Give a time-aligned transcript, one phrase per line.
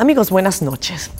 [0.00, 1.10] Amigos, buenas noches.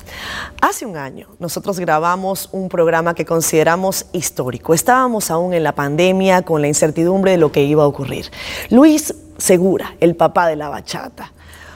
[0.62, 4.72] Hace un año nosotros grabamos un programa que consideramos histórico.
[4.72, 8.30] Estábamos aún en la pandemia con la incertidumbre de lo que iba a ocurrir.
[8.70, 11.30] Luis Segura, el papá de la bachata.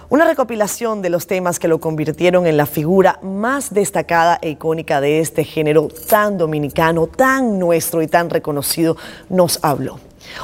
[0.09, 5.03] Una recopilación de los temas que lo convirtieron en la figura más destacada e icónica
[5.03, 8.96] de este género tan dominicano, tan nuestro y tan reconocido,
[9.29, 10.00] nos habló.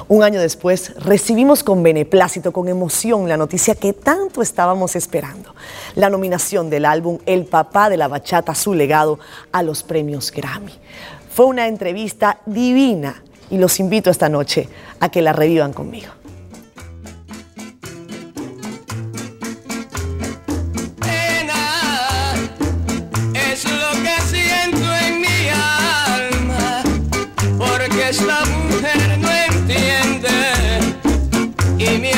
[0.09, 5.55] Un año después recibimos con beneplácito, con emoción, la noticia que tanto estábamos esperando.
[5.95, 9.19] La nominación del álbum El papá de la bachata, su legado
[9.53, 10.73] a los premios Grammy.
[11.33, 14.69] Fue una entrevista divina y los invito esta noche
[15.01, 16.20] a que la revivan conmigo.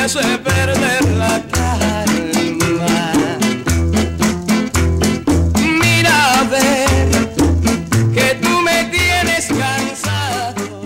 [0.03, 3.13] Hace perder la calma.
[5.81, 7.09] Mira a ver
[8.13, 10.81] que tú me tienes cansado.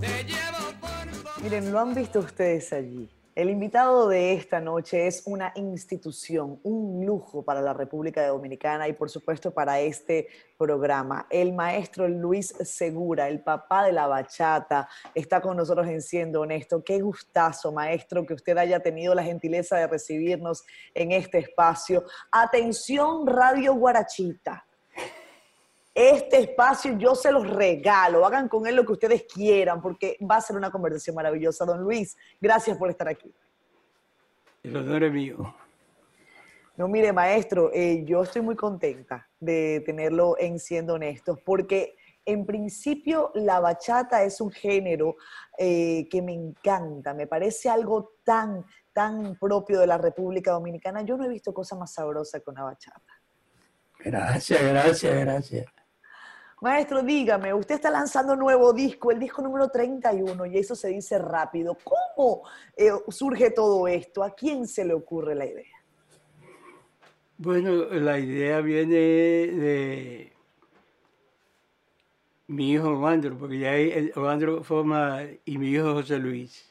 [0.00, 3.15] Te llevo por Miren, lo han visto ustedes allí.
[3.36, 8.94] El invitado de esta noche es una institución, un lujo para la República Dominicana y
[8.94, 11.26] por supuesto para este programa.
[11.28, 16.82] El maestro Luis Segura, el papá de la bachata, está con nosotros en Siendo Honesto.
[16.82, 22.04] Qué gustazo, maestro, que usted haya tenido la gentileza de recibirnos en este espacio.
[22.32, 24.64] Atención, Radio Guarachita.
[25.98, 30.36] Este espacio yo se los regalo, hagan con él lo que ustedes quieran, porque va
[30.36, 31.64] a ser una conversación maravillosa.
[31.64, 33.32] Don Luis, gracias por estar aquí.
[34.62, 35.54] El honor es mío.
[36.76, 42.44] No, mire, maestro, eh, yo estoy muy contenta de tenerlo en Siendo Honestos, porque en
[42.44, 45.16] principio la bachata es un género
[45.56, 51.00] eh, que me encanta, me parece algo tan, tan propio de la República Dominicana.
[51.00, 53.22] Yo no he visto cosa más sabrosa que una bachata.
[53.98, 55.75] Gracias, gracias, gracias.
[56.62, 60.88] Maestro, dígame, usted está lanzando un nuevo disco, el disco número 31, y eso se
[60.88, 61.76] dice rápido.
[61.84, 62.42] ¿Cómo
[62.74, 64.22] eh, surge todo esto?
[64.22, 65.76] ¿A quién se le ocurre la idea?
[67.36, 70.32] Bueno, la idea viene de
[72.46, 73.72] mi hijo Ovandro, porque ya
[74.18, 76.70] Ovandro forma, y mi hijo José Luis,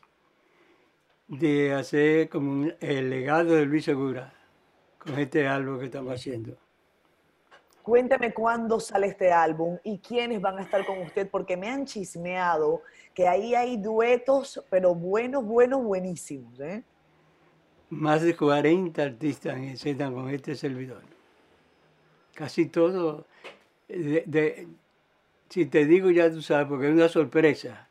[1.28, 4.34] de hacer como el legado de Luis Segura
[4.98, 6.65] con este álbum que estamos haciendo.
[7.86, 11.86] Cuénteme cuándo sale este álbum y quiénes van a estar con usted, porque me han
[11.86, 12.82] chismeado
[13.14, 16.60] que ahí hay duetos, pero buenos, buenos, buenísimos.
[16.62, 16.82] ¿eh?
[17.92, 21.04] Más de 40 artistas en escena con este servidor.
[22.34, 23.28] Casi todo.
[25.48, 27.88] si te digo ya tú sabes, porque es una sorpresa.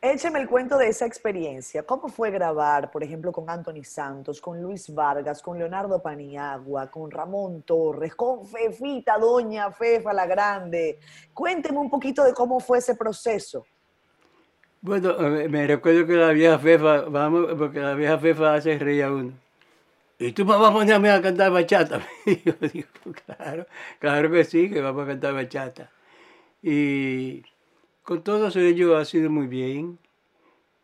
[0.00, 1.82] Écheme el cuento de esa experiencia.
[1.82, 7.10] ¿Cómo fue grabar, por ejemplo, con Anthony Santos, con Luis Vargas, con Leonardo Paniagua, con
[7.10, 11.00] Ramón Torres, con Fefita, Doña Fefa la Grande?
[11.34, 13.66] Cuénteme un poquito de cómo fue ese proceso.
[14.80, 19.12] Bueno, me recuerdo que la vieja Fefa, vamos, porque la vieja Fefa hace reír a
[19.12, 19.32] uno.
[20.16, 22.06] ¿Y tú me vas a ponerme a cantar bachata?
[22.24, 22.88] Y yo digo,
[23.26, 23.66] claro,
[23.98, 25.90] claro que sí, que vamos a cantar bachata.
[26.62, 27.42] Y
[28.08, 29.98] con todos ellos ha sido muy bien.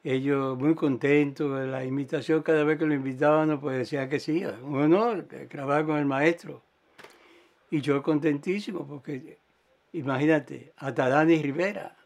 [0.03, 1.67] Ellos muy contentos.
[1.67, 5.87] La invitación, cada vez que lo invitábamos, pues decía que sí, un honor que grabar
[5.87, 6.61] con el maestro.
[7.71, 9.39] Y yo contentísimo, porque
[9.95, 11.97] imagínate, hasta Dani Rivera.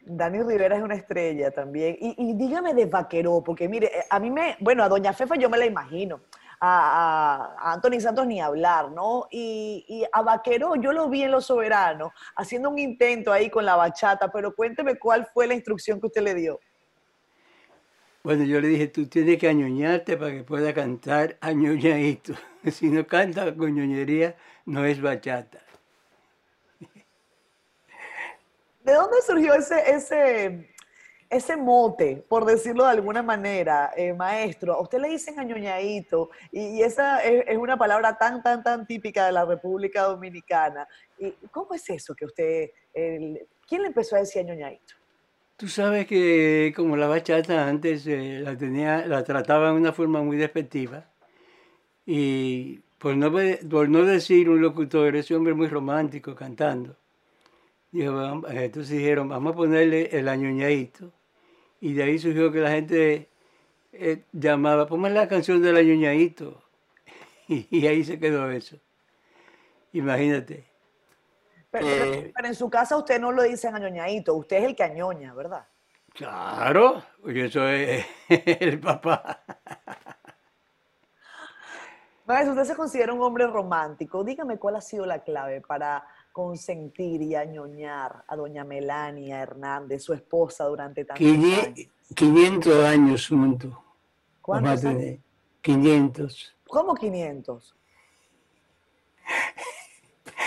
[0.00, 1.96] Dani Rivera es una estrella también.
[2.00, 5.36] Y, y dígame de Vaqueró, porque mire, eh, a mí me, bueno, a Doña Fefa
[5.36, 6.22] yo me la imagino.
[6.64, 9.26] A, Anthony Santos ni hablar, ¿no?
[9.32, 13.64] Y, y a Vaqueró yo lo vi en Los Soberanos haciendo un intento ahí con
[13.64, 16.60] la bachata, pero cuénteme cuál fue la instrucción que usted le dio.
[18.22, 22.34] Bueno, yo le dije, tú tienes que añoñarte para que pueda cantar añoñadito.
[22.70, 24.36] Si no canta con ñoñería,
[24.66, 25.58] no es bachata.
[28.84, 30.71] ¿De dónde surgió ese, ese,
[31.32, 34.74] ese mote, por decirlo de alguna manera, eh, maestro?
[34.74, 39.32] A usted le dicen añoñadito, y, esa es, una palabra tan, tan, tan típica de
[39.32, 40.86] la República Dominicana.
[41.18, 44.94] ¿Y ¿Cómo es eso que usted, quién le empezó a decir añoñadito?
[45.56, 50.20] Tú sabes que como la bachata antes eh, la, tenía, la trataba de una forma
[50.20, 51.06] muy despectiva
[52.04, 53.30] y por no,
[54.04, 56.96] decir un locutor, ese hombre muy romántico cantando,
[57.92, 61.12] entonces dijeron, vamos a ponerle el añoñadito
[61.82, 63.28] y de ahí surgió que la gente
[63.92, 66.62] eh, llamaba, ponme la canción del añoñadito
[67.48, 68.78] y, y ahí se quedó eso.
[69.92, 70.64] Imagínate.
[71.70, 72.32] Pero, Eh.
[72.34, 75.66] pero en su casa usted no lo dicen añoñadito, usted es el que añoña, ¿verdad?
[76.14, 79.42] Claro, yo soy el papá.
[82.32, 84.24] Maestro, usted se considera un hombre romántico.
[84.24, 86.02] Dígame cuál ha sido la clave para
[86.32, 91.88] consentir y añoñar a doña Melania Hernández, su esposa, durante tantos Quinien- años.
[92.14, 93.74] 500 años juntos.
[94.40, 95.00] ¿Cuántos Vamos a años?
[95.00, 95.18] tener
[95.60, 96.56] 500.
[96.68, 97.76] ¿Cómo 500?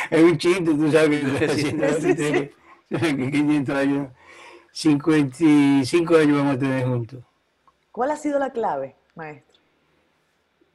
[0.10, 1.50] Es un chiste, tú sabes que.
[1.56, 1.72] Sí,
[2.02, 2.50] sí, sí.
[2.90, 4.10] que 500 años.
[4.72, 7.24] 55 años vamos a tener juntos.
[7.92, 9.55] ¿Cuál ha sido la clave, maestro?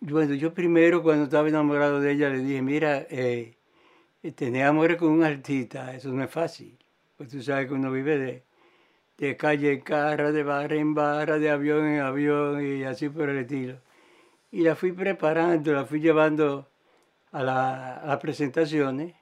[0.00, 3.56] Bueno, yo primero cuando estaba enamorado de ella le dije, mira, eh,
[4.34, 6.78] tener amores con un artista, eso no es fácil.
[7.16, 8.44] Pues tú sabes que uno vive
[9.18, 13.28] de, calle en carra, de barra en barra, de avión en avión y así por
[13.30, 13.76] el estilo.
[14.52, 16.68] Y la fui preparando, la fui llevando
[17.32, 19.14] a, la- a las presentaciones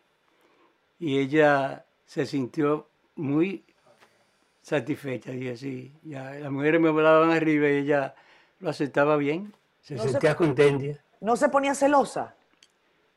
[0.98, 3.64] y ella se sintió muy
[4.62, 5.32] satisfecha.
[5.34, 8.14] Y así, las mujeres me volaban arriba y ella
[8.60, 9.54] lo aceptaba bien,
[9.88, 11.00] se No se- sentía contenta.
[11.22, 12.34] ¿No se ponía celosa?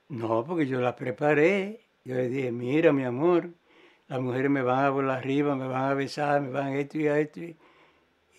[0.07, 1.81] No, porque yo la preparé.
[2.05, 3.49] Yo le dije, mira, mi amor,
[4.07, 6.97] las mujeres me van a volar arriba, me van a besar, me van a esto
[6.97, 7.41] y a esto.
[7.41, 7.57] Y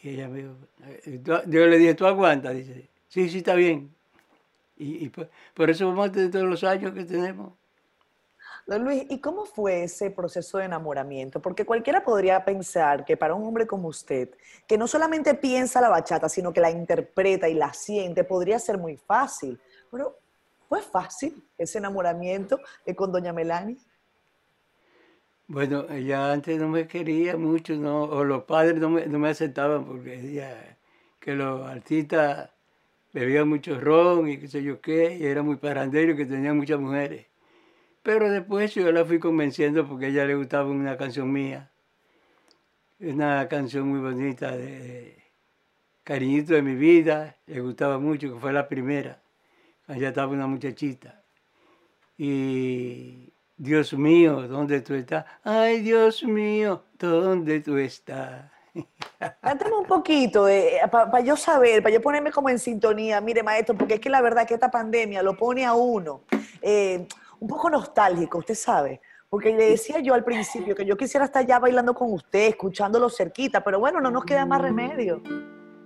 [0.03, 2.55] ella me dijo, eh, yo le dije, ¿tú aguantas?
[2.55, 3.95] Dice, sí, sí, está bien.
[4.79, 7.53] Y, y por, por eso vamos a tener todos los años que tenemos.
[8.79, 11.41] Luis, ¿y cómo fue ese proceso de enamoramiento?
[11.41, 14.31] Porque cualquiera podría pensar que para un hombre como usted,
[14.67, 18.79] que no solamente piensa la bachata, sino que la interpreta y la siente, podría ser
[18.79, 19.59] muy fácil.
[19.91, 20.19] Pero
[20.69, 23.77] fue fácil ese enamoramiento eh, con doña Melania.
[25.47, 28.05] Bueno, ella antes no me quería mucho, ¿no?
[28.05, 30.79] o los padres no me, no me aceptaban porque decía
[31.21, 32.51] que los artistas
[33.13, 36.57] bebían mucho ron y qué sé yo qué, y era muy parandero y que tenían
[36.57, 37.32] muchas mujeres.
[38.03, 41.71] Pero después yo la fui convenciendo porque a ella le gustaba una canción mía,
[42.99, 45.23] una canción muy bonita de,
[46.05, 49.21] Cariñito de mi vida, le gustaba mucho, que fue la primera,
[49.87, 51.23] allá estaba una muchachita.
[52.19, 55.25] Y Dios mío, ¿dónde tú estás?
[55.45, 58.51] Ay, Dios mío, ¿dónde tú estás?
[59.41, 60.49] Cántame un poquito,
[60.91, 63.21] para yo saber, para yo ponerme como en sintonía.
[63.21, 66.23] Mire, maestro, porque es que la verdad que esta pandemia lo pone a uno
[66.63, 67.07] eh,
[67.43, 69.01] un poco nostálgico, usted sabe.
[69.29, 73.09] Porque le decía yo al principio que yo quisiera estar ya bailando con usted, escuchándolo
[73.11, 75.21] cerquita, pero bueno, no nos queda más remedio.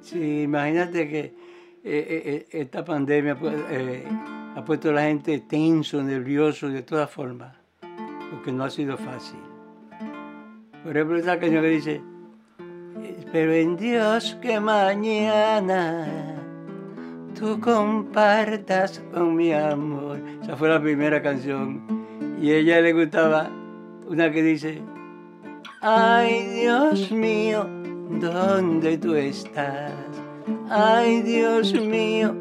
[0.00, 1.34] Sí, imagínate que eh,
[1.84, 4.04] eh, eh, esta pandemia pues, eh,
[4.54, 7.56] ha puesto a la gente tenso, nervioso, de todas formas,
[8.30, 9.40] porque no ha sido fácil.
[10.82, 12.02] Por ejemplo, esa canción que dice,
[13.18, 16.35] espero en Dios que mañana
[17.38, 20.20] tú compartas con mi amor.
[20.42, 21.82] Esa fue la primera canción.
[22.40, 23.50] Y a ella le gustaba
[24.08, 24.82] una que dice,
[25.80, 27.66] ay Dios mío,
[28.20, 29.92] ¿dónde tú estás?
[30.70, 32.34] Ay Dios mío,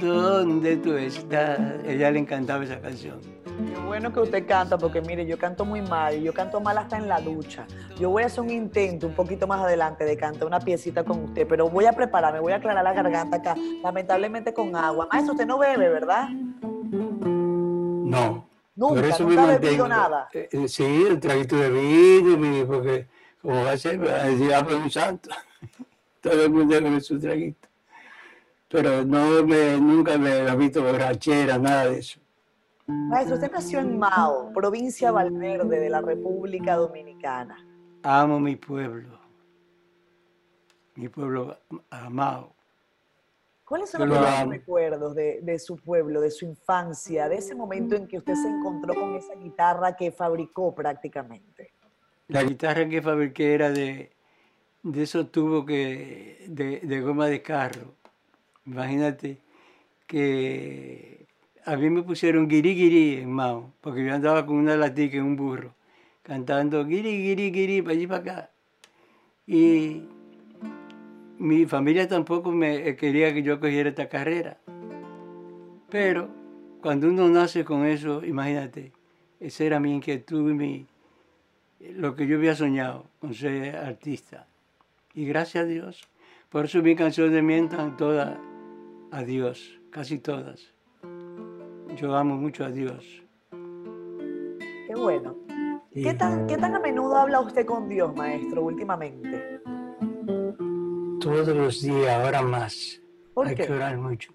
[0.00, 1.58] ¿dónde tú estás?
[1.58, 3.41] A ella le encantaba esa canción.
[3.58, 6.96] Qué bueno que usted canta, porque mire, yo canto muy mal, yo canto mal hasta
[6.96, 7.66] en la ducha.
[7.98, 11.24] Yo voy a hacer un intento un poquito más adelante de cantar una piecita con
[11.24, 15.08] usted, pero voy a prepararme, voy a aclarar la garganta acá, lamentablemente con agua.
[15.12, 16.28] Maestro, usted no bebe, ¿verdad?
[16.30, 18.46] No.
[18.74, 19.88] Nunca, por eso nunca me mantengo.
[19.88, 20.28] nada.
[20.32, 23.06] Eh, eh, sí, un traguito de vino, porque
[23.42, 25.28] como va a ser, va a decir, ah, pues un santo.
[26.22, 27.68] Todo el mundo con su traguito.
[28.68, 32.21] Pero no me, nunca me he visto borrachera, nada de eso.
[32.86, 37.64] Maestro, usted nació en Mao, provincia Valverde de la República Dominicana.
[38.02, 39.18] Amo mi pueblo,
[40.96, 41.58] mi pueblo
[41.90, 42.54] amado.
[43.64, 47.54] ¿Cuáles son los lo primeros recuerdos de, de su pueblo, de su infancia, de ese
[47.54, 51.72] momento en que usted se encontró con esa guitarra que fabricó prácticamente?
[52.28, 54.12] La guitarra que fabriqué era de,
[54.82, 57.94] de esos tubos que, de, de goma de carro.
[58.66, 59.40] Imagínate
[60.06, 61.21] que
[61.64, 65.24] a mí me pusieron guiri guiri en Mao, porque yo andaba con una latica en
[65.24, 65.74] un burro,
[66.22, 68.50] cantando guiri guiri guiri para allí para acá.
[69.46, 70.02] Y
[71.38, 74.58] mi familia tampoco me eh, quería que yo cogiera esta carrera.
[75.90, 76.28] Pero
[76.80, 78.92] cuando uno nace con eso, imagínate,
[79.38, 80.86] esa era mi inquietud y mi,
[81.80, 84.46] lo que yo había soñado con ser artista.
[85.14, 86.08] Y gracias a Dios.
[86.48, 88.36] Por eso mis canciones mientan todas
[89.10, 90.71] a Dios, casi todas.
[91.96, 93.22] Yo amo mucho a Dios.
[93.50, 95.36] Qué bueno.
[95.92, 99.60] ¿Qué tan, ¿Qué tan a menudo habla usted con Dios, maestro, últimamente?
[101.20, 103.00] todos los días, ahora más,
[103.32, 103.66] ¿Por hay qué?
[103.66, 104.32] que orar mucho.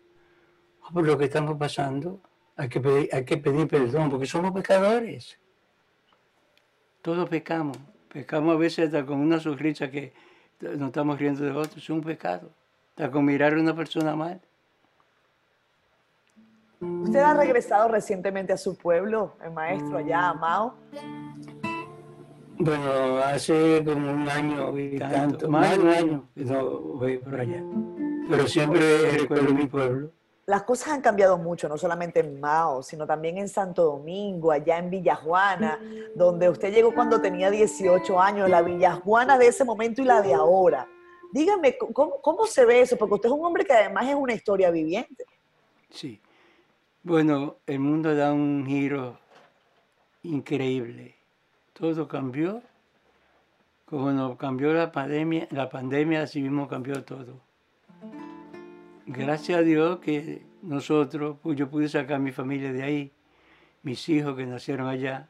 [0.83, 2.21] Ah, Por lo que estamos pasando,
[2.55, 5.37] hay que, pedir, hay que pedir perdón, porque somos pecadores.
[7.01, 7.77] Todos pecamos.
[8.07, 10.13] Pecamos a veces hasta con una sonrisa que
[10.61, 11.75] nos estamos riendo de otros.
[11.77, 12.51] Es un pecado.
[12.91, 14.39] Hasta con mirar a una persona mal.
[16.79, 20.75] ¿Usted ha regresado recientemente a su pueblo, el maestro, allá a Mao?
[22.60, 27.39] Bueno, hace como un año y tanto, más de un año que no voy por
[27.39, 27.63] allá.
[28.29, 30.12] Pero siempre recuerdo mi pueblo.
[30.46, 34.77] Las cosas han cambiado mucho, no solamente en Mao, sino también en Santo Domingo, allá
[34.77, 35.79] en Villajuana,
[36.15, 40.34] donde usted llegó cuando tenía 18 años, la Villajuana de ese momento y la de
[40.34, 40.88] ahora.
[41.34, 42.98] Dígame, ¿cómo, cómo se ve eso?
[42.98, 45.25] Porque usted es un hombre que además es una historia viviente.
[45.89, 46.22] Sí.
[47.07, 49.17] Bueno, el mundo da un giro
[50.23, 51.15] increíble.
[51.71, 52.61] Todo cambió.
[53.85, 57.39] Como nos cambió la pandemia, la pandemia así mismo cambió todo.
[59.05, 63.11] Gracias a Dios que nosotros, pues yo pude sacar a mi familia de ahí,
[63.83, 65.29] mis hijos que nacieron allá,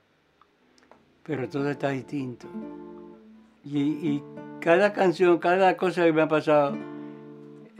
[1.21, 2.47] pero todo está distinto.
[3.63, 4.23] Y,
[4.61, 6.75] cada canción, cada cosa que me ha pasado,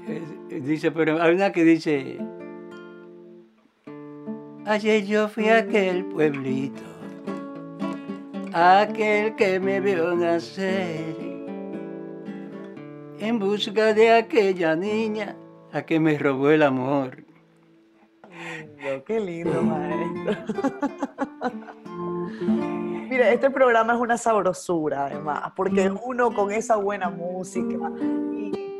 [0.07, 2.19] eh, dice, pero hay una que dice,
[4.67, 6.83] ayer yo fui a aquel pueblito,
[8.53, 11.15] aquel que me vio nacer,
[13.19, 15.35] en busca de aquella niña
[15.71, 17.23] a que me robó el amor.
[18.29, 20.37] Lindo, qué lindo, maestro.
[23.09, 27.89] Mire, este programa es una sabrosura, además, porque uno con esa buena música
[28.33, 28.76] y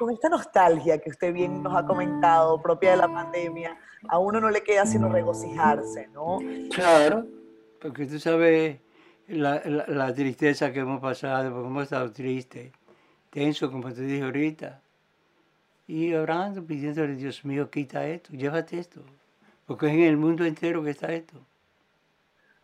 [0.00, 3.76] con esta nostalgia que usted bien nos ha comentado, propia de la pandemia,
[4.08, 6.38] a uno no le queda sino regocijarse, ¿no?
[6.74, 7.26] Claro,
[7.82, 8.80] porque tú sabes
[9.28, 12.72] la, la- la tristeza que hemos pasado, porque hemos estado tristes,
[13.28, 14.80] tenso, como te dije ahorita,
[15.86, 19.02] y orando, pidiéndole, Dios mío, quita esto, llévate esto,
[19.66, 21.36] porque es en el mundo entero que está esto.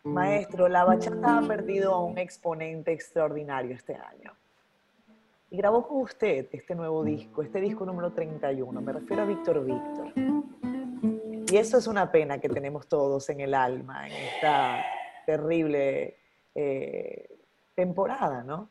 [0.05, 4.33] Maestro, la bachata ha perdido a un exponente extraordinario este año.
[5.49, 9.65] Y grabó con usted este nuevo disco, este disco número 31, me refiero a Víctor
[9.65, 10.11] Víctor.
[11.49, 14.83] Y eso es una pena que tenemos todos en el alma, en esta
[15.25, 16.17] terrible
[16.53, 17.29] eh,
[17.75, 18.69] temporada, ¿no?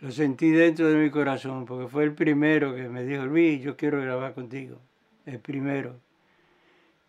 [0.00, 3.76] Lo sentí dentro de mi corazón, porque fue el primero que me dijo, Luis, yo
[3.76, 4.78] quiero grabar contigo,
[5.24, 5.94] el primero.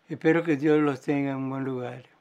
[0.08, 2.13] Espero que Dios los tenga en un buen lugar.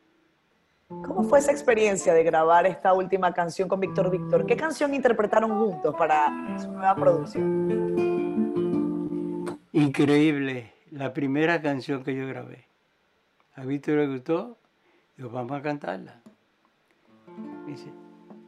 [0.88, 4.46] ¿Cómo fue esa experiencia de grabar esta última canción con Víctor Víctor?
[4.46, 8.04] ¿Qué canción interpretaron juntos para su nueva producción?
[9.72, 12.68] Increíble, la primera canción que yo grabé.
[13.56, 14.58] A Víctor le gustó,
[15.18, 16.22] vamos a cantarla.
[17.66, 17.92] Dice,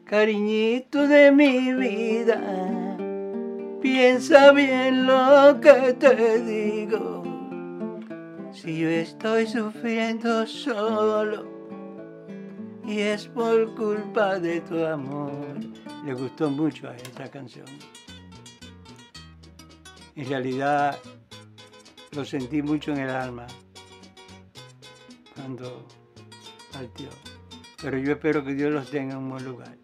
[0.04, 2.98] cariñito de mi vida,
[3.82, 7.24] piensa bien lo que te digo.
[8.52, 11.55] Si yo estoy sufriendo solo
[12.88, 15.58] y es por culpa de tu amor.
[16.06, 17.66] Le gustó mucho a esa canción.
[20.16, 20.98] En realidad
[22.12, 23.48] lo sentí mucho en el alma
[25.36, 25.86] cuando
[26.72, 27.10] partió.
[27.82, 29.78] Pero yo espero que Dios los tenga en un buen lugar.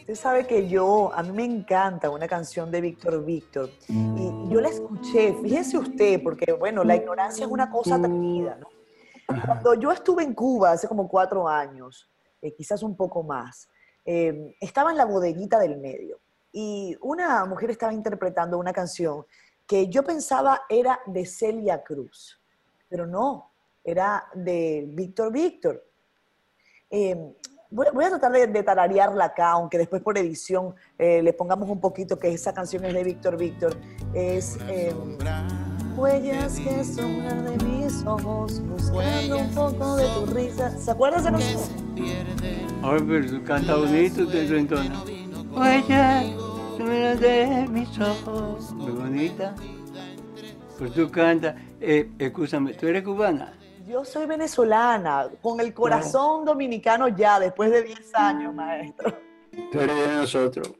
[0.00, 4.60] Usted sabe que yo, a mí me encanta una canción de Víctor Víctor y yo
[4.60, 8.73] la escuché, fíjese usted, porque bueno, la ignorancia es una cosa atrevida, ¿no?
[9.26, 13.68] Cuando yo estuve en Cuba hace como cuatro años, eh, quizás un poco más,
[14.04, 16.20] eh, estaba en la bodeguita del medio
[16.52, 19.24] y una mujer estaba interpretando una canción
[19.66, 22.40] que yo pensaba era de Celia Cruz,
[22.88, 23.50] pero no,
[23.82, 25.84] era de Víctor Víctor.
[26.90, 27.34] Eh,
[27.70, 31.68] voy, voy a tratar de, de tararearla acá, aunque después por edición eh, le pongamos
[31.68, 33.76] un poquito que esa canción es de Víctor Víctor.
[34.12, 34.94] Es eh,
[35.96, 40.70] Huellas que asombran de mis ojos, buscando un poco de tu risa.
[40.76, 41.62] ¿Se acuerdan de canción?
[42.82, 45.02] Ay, pero tú canta bonito, te lo entona.
[45.52, 46.24] Huella
[47.20, 48.72] de mis ojos.
[48.72, 49.54] Muy bonita.
[50.78, 51.54] Pues tú canta.
[51.80, 53.52] Eh, escúchame, ¿tú eres cubana?
[53.86, 59.16] Yo soy venezolana, con el corazón dominicano ya, después de 10 años, maestro.
[59.70, 60.72] Tú eres de nosotros.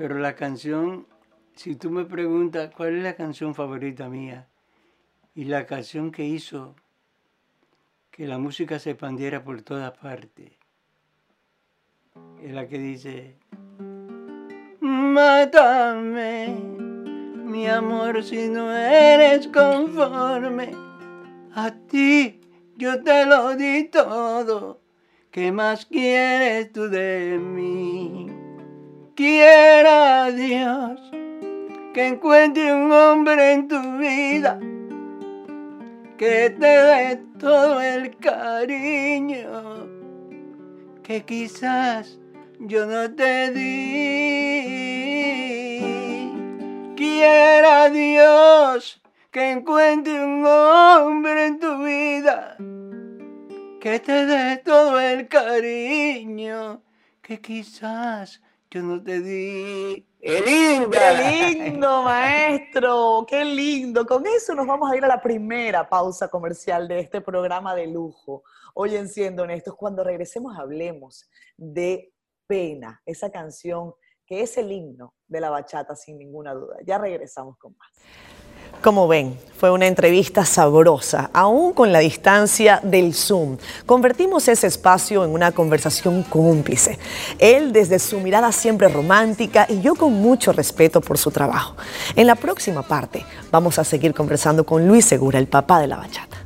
[0.00, 1.06] Pero la canción,
[1.54, 4.48] si tú me preguntas cuál es la canción favorita mía
[5.34, 6.74] y la canción que hizo
[8.10, 10.52] que la música se expandiera por todas partes,
[12.42, 13.36] es la que dice,
[14.80, 16.46] Mátame,
[17.44, 20.70] mi amor, si no eres conforme,
[21.54, 22.40] a ti.
[22.74, 24.80] Yo te lo di todo,
[25.30, 28.39] ¿qué más quieres tú de mí?
[29.20, 30.98] Quiera Dios
[31.92, 34.58] que encuentre un hombre en tu vida
[36.16, 39.90] que te dé todo el cariño
[41.02, 42.18] que quizás
[42.60, 44.00] yo no te di.
[47.66, 52.56] a Dios que encuentre un hombre en tu vida
[53.82, 56.82] que te dé todo el cariño
[57.20, 60.06] que quizás yo no te di.
[60.20, 60.98] ¡Qué linda!
[61.18, 63.26] ¡Qué lindo, maestro!
[63.28, 64.06] ¡Qué lindo!
[64.06, 67.88] Con eso nos vamos a ir a la primera pausa comercial de este programa de
[67.88, 68.44] lujo.
[68.74, 72.12] Hoy en Siendo Honestos, cuando regresemos hablemos de
[72.46, 76.76] Pena, esa canción que es el himno de la bachata sin ninguna duda.
[76.84, 77.90] Ya regresamos con más.
[78.82, 83.58] Como ven, fue una entrevista sabrosa, aún con la distancia del Zoom.
[83.84, 86.98] Convertimos ese espacio en una conversación cómplice.
[87.38, 91.76] Él desde su mirada siempre romántica y yo con mucho respeto por su trabajo.
[92.16, 95.98] En la próxima parte vamos a seguir conversando con Luis Segura, el papá de la
[95.98, 96.38] bachata.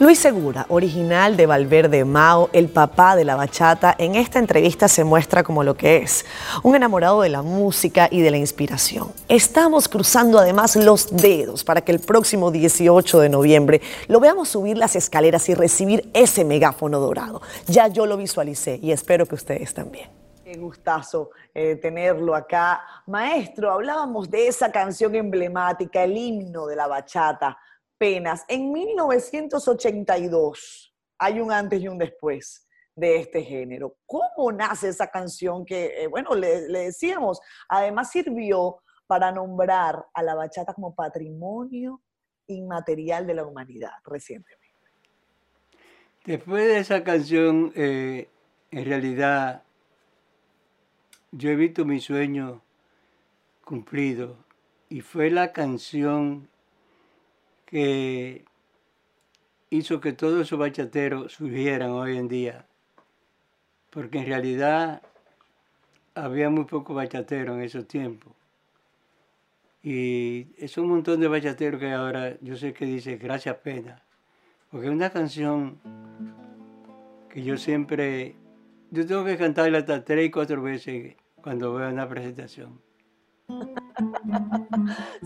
[0.00, 5.04] Luis Segura, original de Valverde Mao, el papá de la bachata, en esta entrevista se
[5.04, 6.24] muestra como lo que es,
[6.62, 9.12] un enamorado de la música y de la inspiración.
[9.28, 14.78] Estamos cruzando además los dedos para que el próximo 18 de noviembre lo veamos subir
[14.78, 17.42] las escaleras y recibir ese megáfono dorado.
[17.66, 20.08] Ya yo lo visualicé y espero que ustedes también.
[20.42, 22.80] Qué gustazo eh, tenerlo acá.
[23.06, 27.58] Maestro, hablábamos de esa canción emblemática, el himno de la bachata,
[28.00, 28.44] Penas.
[28.48, 33.98] En 1982 hay un antes y un después de este género.
[34.06, 40.34] ¿Cómo nace esa canción que, eh, bueno, le, decíamos, además sirvió para nombrar a la
[40.34, 42.00] bachata como patrimonio
[42.46, 44.78] inmaterial de la humanidad recientemente?
[46.24, 48.30] Después de esa canción, eh,
[48.70, 49.62] en realidad,
[51.32, 52.62] yo he visto mi sueño
[53.62, 54.38] cumplido
[54.88, 56.48] y fue la canción
[57.70, 58.44] que
[59.70, 62.66] hizo que todos esos bachateros surgieran hoy en día.
[63.90, 65.02] Porque en realidad
[66.14, 68.32] había muy pocos bachateros en esos tiempos.
[69.82, 74.02] Y es un montón de bachateros que ahora yo sé que dice gracias pena.
[74.70, 75.78] Porque es una canción
[77.28, 78.34] que yo siempre,
[78.90, 82.80] yo tengo que cantarla hasta tres y cuatro veces cuando veo una presentación.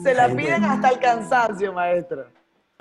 [0.03, 2.27] Se la piden hasta el cansancio, maestro.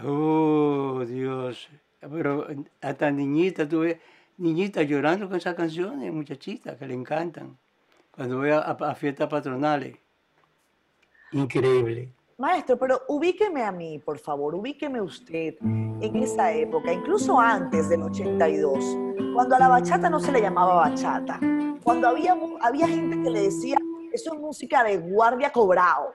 [0.04, 1.69] Oh, Dios.
[1.99, 2.47] Pero
[2.82, 3.99] hasta niñitas, tuve
[4.38, 7.58] niñitas llorando con esas canciones, muchachitas que le encantan.
[8.12, 9.97] Cuando voy a, a fiestas patronales.
[11.32, 12.13] Increíble.
[12.38, 18.02] Maestro, pero ubíqueme a mí, por favor, ubíqueme usted en esa época, incluso antes del
[18.02, 18.97] 82,
[19.34, 21.39] cuando a la bachata no se le llamaba bachata,
[21.84, 23.78] cuando había, había gente que le decía,
[24.13, 26.13] eso es música de guardia cobrado.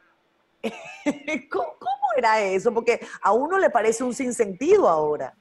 [1.50, 1.76] ¿Cómo,
[2.16, 2.72] era eso?
[2.72, 5.34] Porque a uno le parece un sinsentido ahora.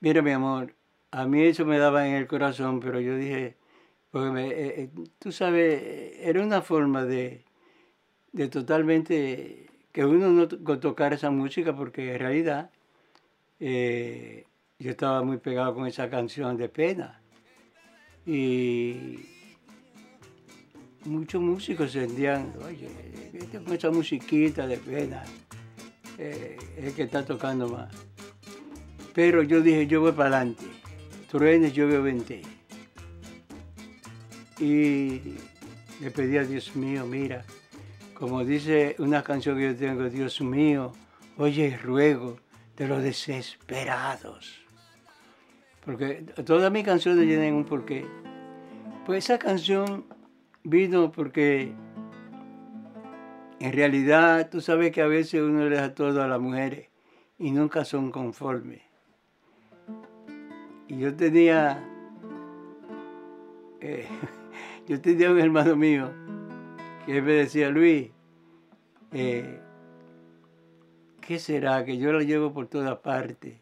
[0.00, 0.74] Mira, mi amor,
[1.10, 3.56] a mí eso me daba en el corazón, pero yo dije,
[4.10, 7.44] porque me- eh, eh, tú sabes, era una forma de,
[8.32, 12.70] de totalmente que uno no to- tocara esa música, porque en realidad
[13.60, 14.46] eh,
[14.78, 17.20] yo estaba muy pegado con esa canción de pena.
[18.26, 19.37] Y
[21.04, 22.88] muchos músicos se sentían, oye,
[23.32, 25.22] vete con esa musiquita de pena,
[26.18, 27.94] eh, el que está tocando más.
[29.14, 30.64] Pero yo dije, yo voy para adelante.
[31.30, 32.42] Truenes, yo veo 20.
[34.60, 35.20] Y
[36.00, 37.44] le pedí a Dios mío, mira,
[38.14, 40.92] como dice una canción que yo tengo, Dios mío,
[41.36, 42.38] oye ruego
[42.76, 44.60] de los desesperados.
[45.84, 48.06] Porque todas mis canciones tienen un porqué.
[49.06, 50.04] Pues esa canción
[50.64, 51.72] vino porque
[53.60, 56.88] en realidad tú sabes que a veces uno le da todo a las mujeres
[57.38, 58.82] y nunca son conformes.
[60.88, 61.84] Y yo tenía,
[63.80, 64.06] eh,
[64.86, 66.10] yo tenía un hermano mío
[67.04, 68.10] que me decía, Luis,
[69.12, 69.60] eh,
[71.20, 71.84] ¿qué será?
[71.84, 73.60] Que yo lo llevo por todas partes.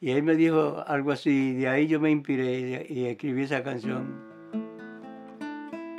[0.00, 3.62] Y él me dijo algo así, de ahí yo me inspiré y, y escribí esa
[3.62, 4.31] canción.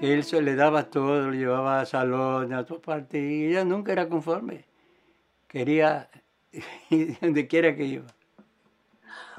[0.03, 3.63] Que él se le daba todo, lo llevaba a salón, a todas partes, y ella
[3.63, 4.65] nunca era conforme.
[5.47, 6.09] Quería,
[7.21, 8.07] donde quiera que iba.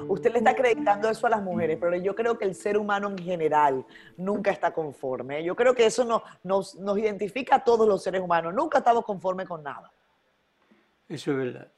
[0.08, 3.10] Usted le está acreditando eso a las mujeres, pero yo creo que el ser humano
[3.10, 3.84] en general
[4.16, 5.44] nunca está conforme.
[5.44, 8.54] Yo creo que eso no- nos, nos identifica a todos los seres humanos.
[8.54, 9.92] Nunca estamos conformes con nada.
[11.10, 11.70] Eso es verdad.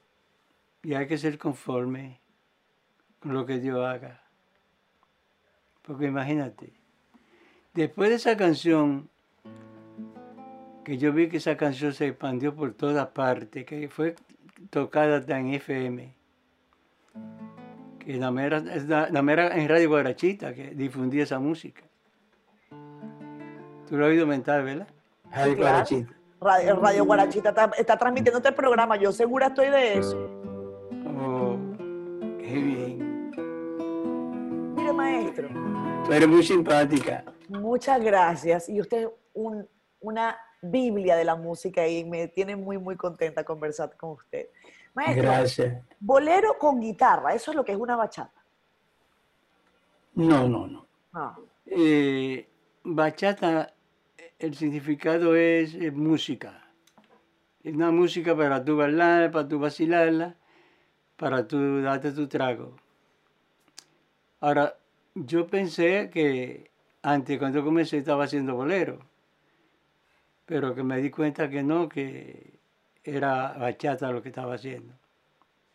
[0.85, 2.21] Y hay que ser conforme
[3.23, 4.23] lo que Dios haga.
[5.83, 6.73] Porque imagínate,
[7.77, 9.09] después de esa canción,
[10.85, 14.15] que yo vi que esa canción se expandió por todas partes, que fue
[14.71, 16.15] tocada hasta en FM,
[17.99, 21.83] que la mera, es la, la mera en Radio Guarachita, que difundía esa música.
[23.89, 24.89] Tú lo has oído mental, ¿verdad?
[25.31, 25.73] Radio Claro.
[25.73, 26.13] Guarachita.
[26.41, 30.31] Radio, Radio Guarachita está, está transmitiendo este programa, yo segura estoy de eso.
[31.19, 31.57] Oh,
[32.39, 33.31] qué bien.
[34.77, 35.49] Mire, maestro,
[36.11, 37.25] eres muy simpática.
[37.49, 38.69] Muchas gracias.
[38.69, 39.69] Y usted es un-
[40.01, 44.49] una Biblia de la música y me tiene muy, muy contenta conversar con usted.
[44.95, 45.85] Maestro, Gracias.
[46.01, 48.33] bolero con guitarra, eso es lo que es una bachata.
[50.15, 50.87] No, no, no.
[51.13, 52.49] Ah, Eh,
[52.85, 53.75] bachata,
[54.39, 56.63] el significado es, música.
[57.63, 60.37] Es una música para tú bailar, para tú vacilarla,
[61.17, 62.77] para tú darte tu trago.
[64.41, 64.77] Ahora,
[65.15, 66.71] yo pensé que
[67.07, 68.99] antes, cuando comencé, estaba haciendo bolero,
[70.45, 72.59] pero que me di cuenta que no, que
[73.05, 74.93] era bachata lo que estaba haciendo.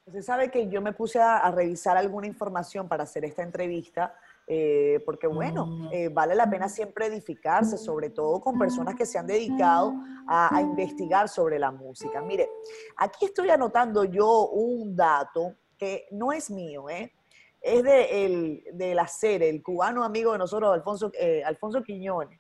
[0.06, 4.14] Usted sabe que yo me puse a, a revisar alguna información para hacer esta entrevista,
[4.46, 9.18] eh, porque bueno, eh, vale la pena siempre edificarse, sobre todo con personas que se
[9.18, 9.94] han dedicado
[10.28, 12.22] a, a investigar sobre la música.
[12.22, 12.50] Mire,
[12.98, 17.14] aquí estoy anotando yo un dato que no es mío, ¿eh?
[17.62, 22.40] Es de, el, de la serie, el cubano amigo de nosotros, Alfonso, eh, Alfonso Quiñones.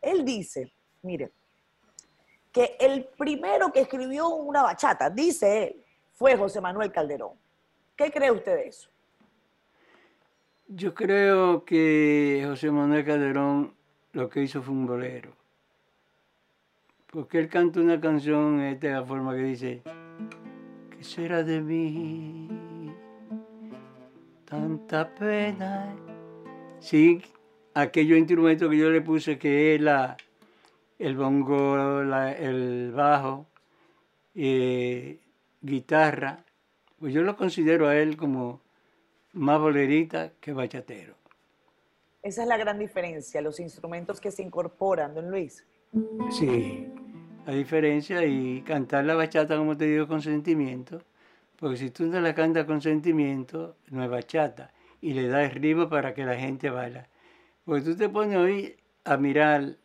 [0.00, 1.30] Él dice, mire,
[2.50, 7.32] que el primero que escribió una bachata, dice él, fue José Manuel Calderón.
[7.96, 8.88] ¿Qué cree usted de eso?
[10.68, 13.74] Yo creo que José Manuel Calderón
[14.12, 15.32] lo que hizo fue un bolero.
[17.10, 19.82] Porque él canta una canción esta forma que dice,
[20.90, 22.48] ¿qué será de mí?
[24.62, 25.96] Tanta pena.
[26.78, 27.22] Sí,
[27.72, 30.18] aquellos instrumentos que yo le puse que es la,
[30.98, 33.46] el bongo, la- el bajo,
[34.34, 35.18] eh,
[35.62, 36.44] guitarra,
[37.00, 38.60] pues yo lo considero a él como
[39.32, 41.14] más bolerita que bachatero.
[42.22, 45.64] Esa es la gran diferencia, los instrumentos que se incorporan, don Luis.
[46.30, 46.88] Sí,
[47.46, 50.98] la diferencia y cantar la bachata, como te digo, con sentimiento,
[51.62, 55.88] porque si tú no la cantas con sentimiento, no es bachata, y le das ritmo
[55.88, 57.06] para que la gente baila.
[57.64, 59.76] Porque tú te pones hoy a mirar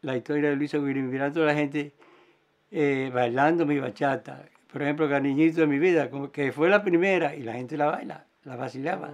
[0.00, 1.92] la historia de Luis Aguirre, mirar a la gente
[2.70, 4.48] eh, bailando mi bachata.
[4.72, 8.24] Por ejemplo, Cariñito de mi vida, que fue la primera y la gente la baila,
[8.44, 9.12] la vacilaba.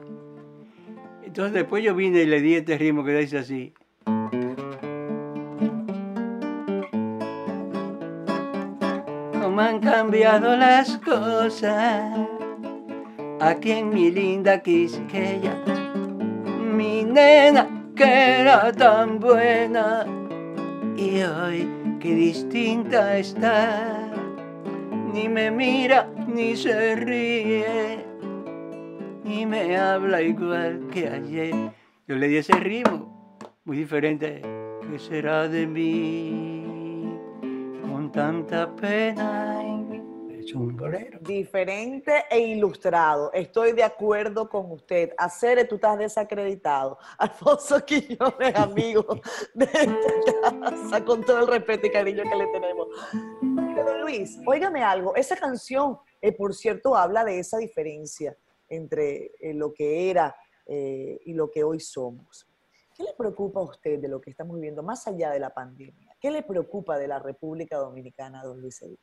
[1.24, 3.74] Entonces después yo vine y le di este ritmo que dice así.
[9.54, 12.12] Cómo han cambiado las cosas
[13.40, 15.62] aquí en mi linda Quisqueya.
[16.76, 20.06] Mi nena que era tan buena
[20.96, 21.68] y hoy
[22.00, 24.10] qué distinta está.
[25.12, 28.04] Ni me mira ni se ríe
[29.22, 31.54] ni me habla igual que ayer.
[32.08, 34.42] Yo le di ese ritmo muy diferente.
[34.90, 36.73] ¿Qué será de mí
[38.14, 40.38] tanta pena en mí?
[40.38, 41.18] Es un bolero.
[41.20, 43.32] Diferente e ilustrado.
[43.32, 45.12] Estoy de acuerdo con usted.
[45.18, 46.96] Acere, tú estás desacreditado.
[47.18, 49.20] Alfonso Quiñones, amigo
[49.54, 52.88] de esta casa, con todo el respeto y cariño que le tenemos.
[54.00, 55.16] Luis, óigame algo.
[55.16, 58.36] Esa canción, eh, por cierto, habla de esa diferencia
[58.68, 62.46] entre eh, lo que era eh, y lo que hoy somos.
[62.94, 66.13] ¿Qué le preocupa a usted de lo que estamos viviendo más allá de la pandemia?
[66.24, 68.98] ¿Qué le preocupa de la República Dominicana, don Luis Edith?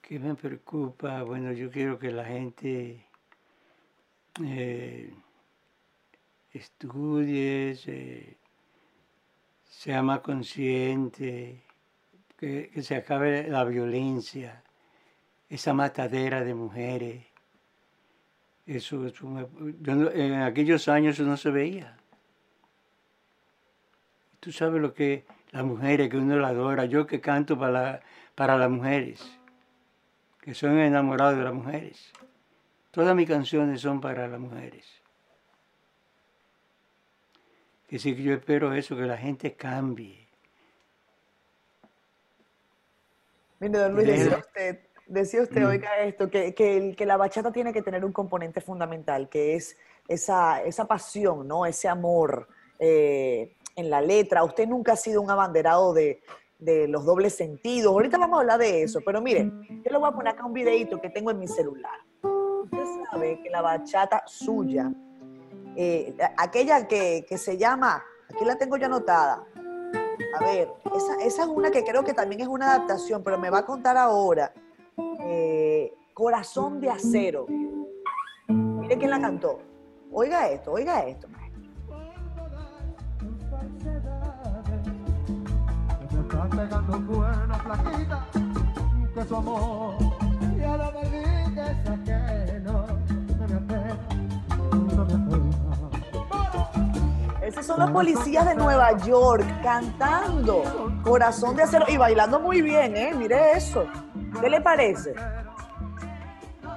[0.00, 1.24] ¿Qué me preocupa?
[1.24, 3.04] Bueno, yo quiero que la gente
[4.40, 5.12] eh,
[6.52, 8.38] estudie, se-
[9.64, 11.64] sea más consciente,
[12.36, 14.62] que, que se acabe la violencia,
[15.48, 17.26] esa matadera de mujeres.
[18.64, 19.26] Eso, eso
[20.14, 21.97] en aquellos años eso no se veía.
[24.48, 28.00] Tú sabes lo que las mujeres, que uno la adora, yo que canto para, la-
[28.34, 29.20] para las mujeres
[30.40, 32.10] que son enamorados de las mujeres.
[32.90, 34.86] Todas mis canciones son para las mujeres.
[37.88, 40.26] Que sí que yo espero eso, que la gente cambie.
[43.60, 47.74] Mire, don Luis, decía usted, decía usted, oiga esto, que, que, que la bachata tiene
[47.74, 49.76] que tener un componente fundamental, que es
[50.08, 51.66] esa, esa pasión, ¿no?
[51.66, 54.44] Ese amor eh, en la letra.
[54.44, 56.20] Usted nunca ha sido un abanderado de,
[56.88, 57.92] los dobles sentidos.
[57.92, 60.52] Ahorita vamos a hablar de eso, pero mire, yo le voy a poner acá un
[60.52, 61.98] videito que tengo en mi celular.
[62.22, 64.92] Usted sabe que la bachata suya,
[65.76, 69.44] eh, aquella que, que se llama, aquí la tengo ya anotada.
[70.36, 73.50] A ver, esa, esa es una que creo que también es una adaptación, pero me
[73.50, 74.52] va a contar ahora.
[75.20, 77.46] Eh, Corazón de acero.
[78.48, 79.60] Mire quién la cantó.
[80.10, 81.28] Oiga esto, oiga esto,
[86.28, 88.26] está pegando buena flaquita,
[89.14, 89.94] que su amor
[90.58, 92.86] ya lo perdí, que es ajeno,
[93.38, 93.98] no me apena,
[94.70, 95.48] no me apena.
[97.42, 102.94] Esos son los policías de Nueva York cantando Corazón de acero y bailando muy bien,
[102.94, 103.14] ¿eh?
[103.16, 103.86] Mire eso.
[104.38, 105.14] ¿Qué le parece?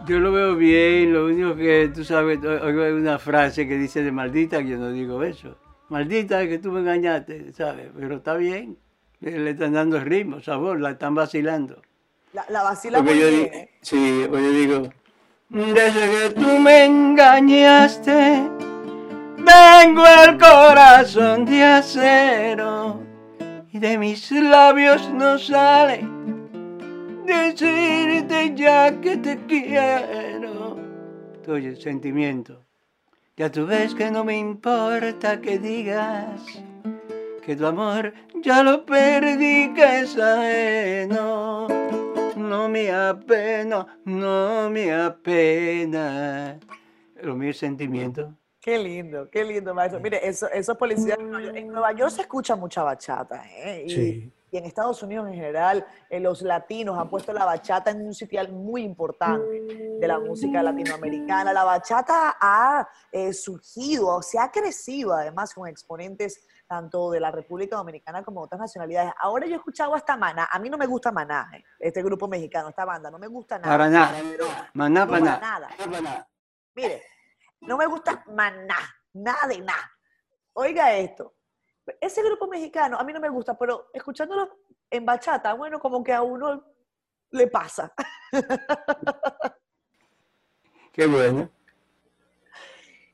[0.05, 4.11] Yo lo veo bien, lo único que tú sabes, oigo una frase que dice de
[4.11, 5.57] maldita, que yo no digo eso.
[5.89, 7.89] Maldita que tú me engañaste, ¿sabes?
[7.93, 8.77] Pero está bien,
[9.21, 11.81] le le están dando ritmo, sabor, la están vacilando.
[12.33, 13.69] La, la vacila Porque muy yo, ¿eh?
[13.81, 14.89] sí, pues yo digo,
[15.49, 18.49] desde que tú me engañaste,
[19.45, 23.01] tengo el corazón de acero
[23.71, 26.07] y de mis labios no sale
[27.25, 30.77] decirte ya que te quiero.
[31.47, 32.63] Oye, sentimiento.
[33.37, 36.41] Ya tú ves que no me importa que digas
[37.43, 41.67] que tu amor ya lo perdí, que es ajeno.
[42.35, 46.59] No me apena, no me apena.
[47.21, 48.33] Lo mío es sentimiento.
[48.59, 49.99] Qué lindo, qué lindo, maestro.
[49.99, 53.83] Mire, eso, esos policías en Nueva York se escucha mucha bachata, ¿eh?
[53.87, 54.31] Y, Sí.
[54.51, 58.13] y en Estados Unidos en general, eh, los latinos han puesto la bachata en un
[58.13, 59.45] sitial muy importante
[59.99, 61.53] de la música latinoamericana.
[61.53, 66.39] La bachata ha eh, surgido, se ha crecido además con exponentes
[66.71, 69.11] tanto de la República Dominicana como de otras nacionalidades.
[69.19, 70.47] Ahora yo he escuchado hasta Maná.
[70.49, 73.59] A mí no me gusta Maná, eh, este grupo mexicano, esta banda, no me gusta
[73.59, 73.73] nada.
[73.73, 74.17] Para nada.
[74.73, 75.69] Maná, no, para para nada.
[76.01, 76.29] nada.
[76.73, 77.03] Mire,
[77.59, 78.79] no me gusta maná,
[79.11, 79.91] nada de nada.
[80.53, 81.35] Oiga esto,
[81.99, 84.49] ese grupo mexicano a mí no me gusta, pero escuchándolo
[84.89, 86.63] en bachata, bueno, como que a uno
[87.31, 87.93] le pasa.
[90.93, 91.49] Qué bueno.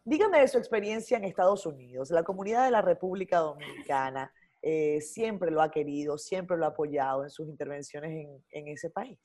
[0.07, 2.11] Dígame de su experiencia en Estados Unidos.
[2.11, 7.25] La comunidad de la República Dominicana eh, siempre lo ha querido, siempre lo ha apoyado
[7.25, 9.19] en sus intervenciones en, ese país.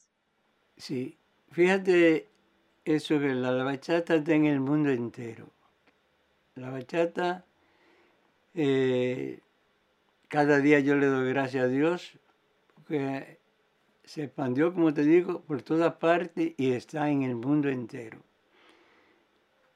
[0.76, 1.16] Sí.
[1.52, 2.26] Fíjate
[2.84, 5.46] eso que la, la bachata está en el mundo entero.
[6.56, 7.44] La bachata,
[8.52, 9.38] eh,
[10.26, 12.18] cada día yo le doy gracias a Dios
[12.74, 13.38] porque
[14.02, 18.24] se expandió, como te digo, por todas partes y está en el mundo entero.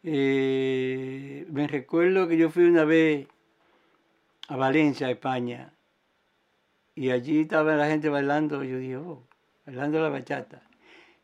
[0.08, 3.26] Eh, me recuerdo que yo fui una vez
[4.46, 5.72] a Valencia, España,
[6.94, 9.26] y allí estaba la gente bailando, yo dije, oh,
[9.66, 10.62] bailando la bachata.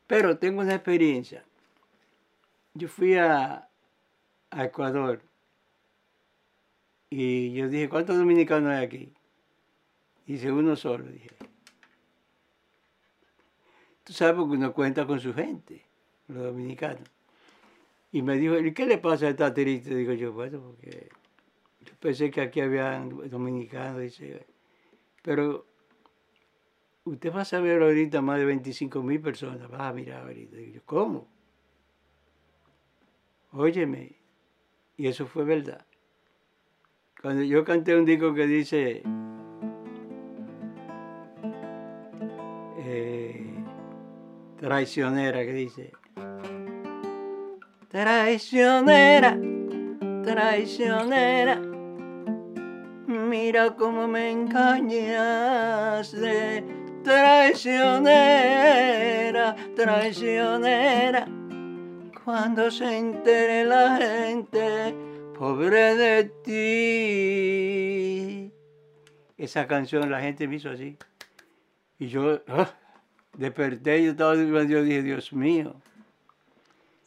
[0.09, 1.45] Pero tengo una experiencia.
[2.75, 3.69] Yo fui a,
[4.51, 5.23] a Ecuador
[7.09, 9.13] y yo dije, ¿cuántos dominicanos hay aquí?
[10.27, 11.31] Dice, uno solo, dije.
[14.03, 15.85] Tú sabes porque uno cuenta con su gente,
[16.27, 17.22] los dominicanos.
[18.13, 19.95] Y me dijo, ¿y qué le pasa a esta triste?
[19.95, 21.09] Digo yo, bueno, porque
[21.81, 24.47] yo pensé que aquí había dominicanos, dice,
[25.23, 25.65] pero
[27.05, 30.57] usted va a saber ahorita más de 25 mil personas, vas a mirar ahorita.
[30.57, 31.27] Digo yo, ¿cómo?
[33.53, 34.17] Óyeme,
[34.99, 35.87] y eso fue verdad.
[37.21, 39.03] Cuando yo canté un disco que dice,
[42.79, 43.65] eh,
[44.59, 45.93] traicionera, que dice,
[47.93, 49.39] traicionera,
[50.25, 51.61] traicionera,
[53.07, 55.05] mira cómo me engañaste,
[57.05, 61.29] traicionera, traicionera,
[62.25, 64.95] cuando se entere la gente,
[65.39, 68.51] pobre de ti.
[69.37, 70.97] Esa canción la gente me hizo así.
[71.99, 72.71] Y yo ah,
[73.37, 75.75] desperté, yo estaba, yo dije, Dios mío.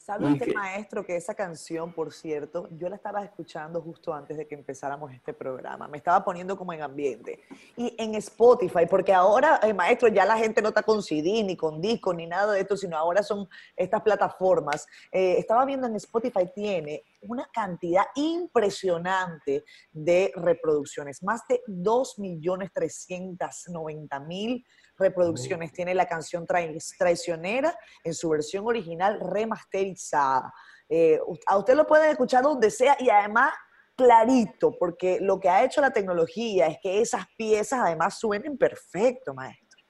[0.06, 4.38] ¿Sabe ¿Y usted, maestro, que esa canción, por cierto, yo la estaba escuchando justo antes
[4.38, 5.88] de que empezáramos este programa?
[5.88, 7.40] Me estaba poniendo como en ambiente.
[7.76, 11.58] Y en Spotify, porque ahora, eh, maestro, ya la gente no está con CD, ni
[11.58, 14.86] con disco, ni nada de esto, sino ahora son estas plataformas.
[15.12, 24.64] Eh, estaba viendo en Spotify, tiene una cantidad impresionante de reproducciones, más de 2.390.000
[24.98, 30.54] reproducciones tiene la canción Trai- Traicionera en su versión original remasterizada.
[30.88, 33.52] Eh, a usted lo pueden escuchar donde sea y además
[33.96, 39.34] clarito, porque lo que ha hecho la tecnología es que esas piezas además suenen perfecto,
[39.34, 39.82] maestro.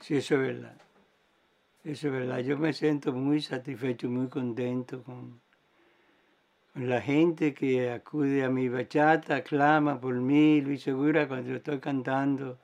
[0.00, 0.76] Sí, eso es verdad.
[1.82, 2.38] Eso es verdad.
[2.40, 5.40] Yo me siento muy satisfecho, muy contento con,
[6.72, 11.56] con la gente que acude a mi bachata, clama por mí, Luis Segura, cuando yo
[11.56, 12.58] estoy cantando.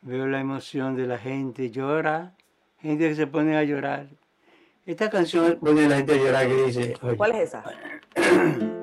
[0.00, 2.34] Veo la emoción de la gente, llora,
[2.78, 4.08] gente que se pone a llorar.
[4.86, 7.64] Esta canción pone a la gente a llorar que dice, oye, ¿Cuál es esa?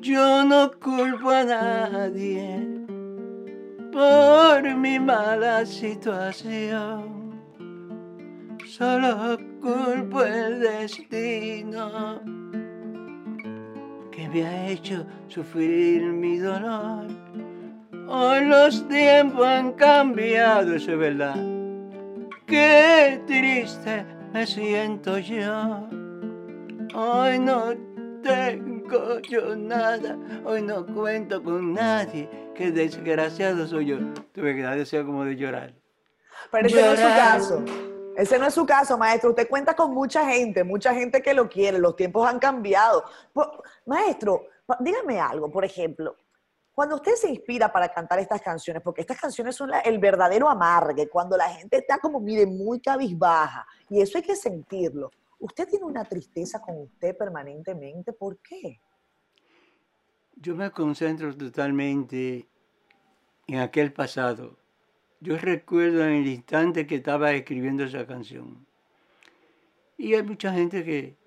[0.00, 2.66] Yo no culpo a nadie
[3.92, 7.40] por mi mala situación.
[8.66, 12.20] Solo culpo el destino
[14.10, 17.29] que me ha hecho sufrir mi dolor.
[18.12, 21.36] Hoy los tiempos han cambiado, eso es verdad.
[22.44, 25.86] Qué triste me siento yo.
[26.92, 27.72] Hoy no
[28.20, 33.98] tengo yo nada, hoy no cuento con nadie, qué desgraciado soy yo.
[34.32, 35.72] Tuve que dar deseo como de llorar.
[36.50, 37.64] Pero ese no es su caso.
[38.16, 39.30] Ese no es su caso, maestro.
[39.30, 41.78] Usted cuenta con mucha gente, mucha gente que lo quiere.
[41.78, 43.04] Los tiempos han cambiado.
[43.86, 44.48] Maestro,
[44.80, 46.16] dígame algo, por ejemplo.
[46.74, 51.08] Cuando usted se inspira para cantar estas canciones, porque estas canciones son el verdadero amargue,
[51.08, 55.10] cuando la gente está como, mire, muy cabizbaja, y eso hay que sentirlo.
[55.38, 58.80] Usted tiene una tristeza con usted permanentemente, ¿por qué?
[60.36, 62.48] Yo me concentro totalmente
[63.46, 64.56] en aquel pasado.
[65.20, 68.66] Yo recuerdo en el instante que estaba escribiendo esa canción.
[69.98, 71.18] Y hay mucha gente que,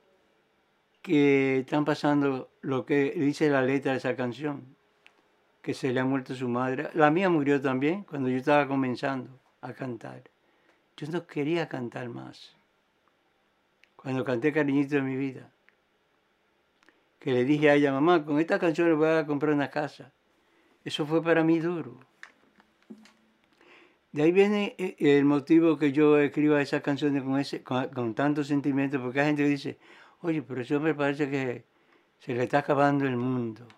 [1.04, 4.76] que están pasando lo que dice la letra de esa canción,
[5.64, 6.92] que se le ha muerto su madre.
[6.94, 10.30] La mía murió también cuando yo estaba comenzando a cantar.
[10.96, 12.56] Yo no quería cantar más.
[13.96, 15.50] Cuando canté Cariñito de mi vida
[17.24, 20.12] que le dije a ella, mamá, con esta canción le voy a comprar una casa.
[20.84, 21.98] Eso fue para mí duro.
[24.12, 28.44] De ahí viene eh, el motivo que yo escriba esas canciones con, ese, con, tanto
[28.44, 29.78] sentimiento, porque hay gente dice,
[30.20, 31.64] oye, pero ese hombre parece que
[32.20, 33.70] se le está acabando el mundo.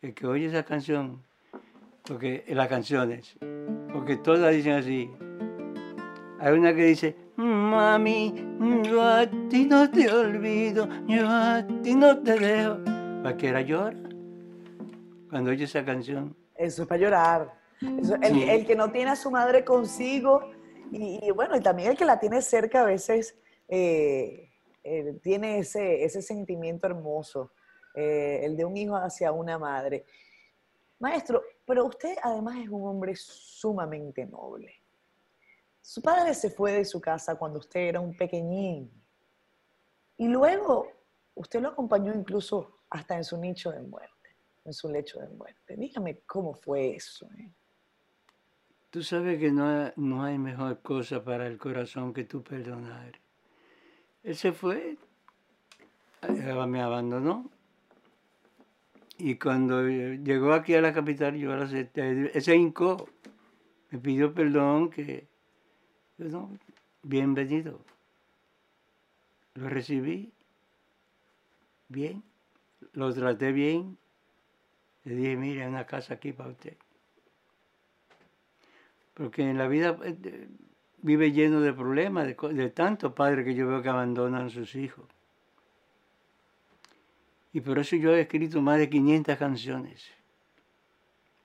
[0.00, 1.22] El que oye esa canción,
[2.06, 3.36] porque las canciones,
[3.92, 5.10] porque todas dicen así.
[6.38, 8.34] Hay una que dice, mami,
[8.84, 12.76] yo a ti no te olvido, yo a ti no te dejo.
[13.22, 13.96] Cualquiera llora
[15.30, 16.36] cuando oye esa canción.
[16.54, 17.54] Eso es para llorar.
[17.98, 18.42] Eso- el, Sí.
[18.50, 20.50] el que no tiene a su madre consigo,
[20.92, 23.34] y, y bueno, y también el que la tiene cerca a veces
[23.68, 24.50] eh,
[24.84, 27.52] eh, tiene ese, ese sentimiento hermoso,
[27.94, 30.04] eh, el de un hijo hacia una madre.
[30.98, 34.74] Maestro, pero usted además es un hombre sumamente noble.
[35.82, 38.90] Su padre se fue de su casa cuando usted era un pequeñín.
[40.16, 40.88] Y luego
[41.34, 45.76] usted lo acompañó incluso hasta en su nicho de muerte, en su lecho de muerte.
[45.76, 47.28] Dígame cómo fue eso.
[47.36, 47.50] eh?
[48.90, 53.20] Tú sabes que no, no hay mejor cosa para el corazón que tú perdonar.
[54.22, 54.96] Él se fue,
[56.22, 57.50] eh, me abandonó.
[59.18, 62.30] Y cuando eh, llegó aquí a la capital, yo la acepté.
[62.34, 63.08] Él se hincó,
[63.90, 65.26] me pidió perdón, que
[66.18, 66.50] yo no,
[67.02, 67.80] bienvenido.
[69.54, 70.32] Lo recibí
[71.88, 72.24] bien,
[72.92, 73.96] lo traté bien.
[75.04, 76.76] Le dije, mire, una casa aquí para usted.
[79.12, 80.48] Porque en la vida eh,
[81.02, 84.74] vive lleno de problemas, de, de tantos padres que yo veo que abandonan a sus
[84.74, 85.06] hijos.
[87.54, 90.04] Y por eso yo he escrito más de 500 canciones.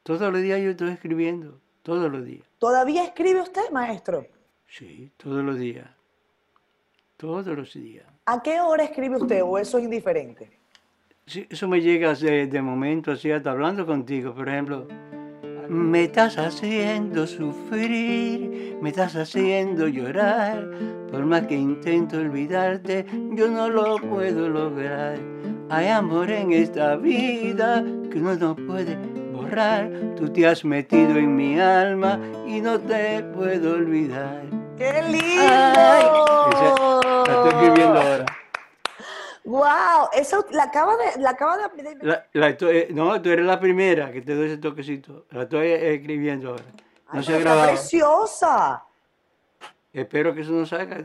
[0.02, 2.42] Todos los días yo estoy escribiendo, todos los días.
[2.58, 4.26] ¿Todavía escribe usted, maestro?
[4.68, 5.88] Sí, todos los días.
[7.16, 8.08] Todos los días.
[8.26, 10.50] ¿A qué hora escribe usted o eso es indiferente?
[11.28, 14.88] Sí, eso me llega de, de momento así, hasta hablando contigo, por ejemplo.
[15.68, 20.72] Me estás haciendo sufrir, me estás haciendo llorar.
[21.12, 25.20] Por más que intento olvidarte, yo no lo puedo lograr.
[25.70, 28.96] Hay amor en esta vida que uno no puede
[29.32, 29.90] borrar.
[30.18, 34.44] Tú te has metido en mi alma y no te puedo olvidar.
[34.78, 35.44] ¡Qué lindo!
[35.48, 36.06] Ay,
[36.52, 38.26] esa- la estoy escribiendo ahora.
[39.46, 40.10] ¡Wow!
[40.14, 43.46] Eso la acaba de, la acaba de, de- La- la estoy- eh, no, tú eres
[43.46, 45.26] la primera que te doy ese toquecito.
[45.32, 46.64] La estoy eh, escribiendo ahora.
[47.12, 47.68] No Ay, se ha pero está grabado.
[47.70, 48.84] preciosa.
[49.94, 50.98] Espero que eso no salga.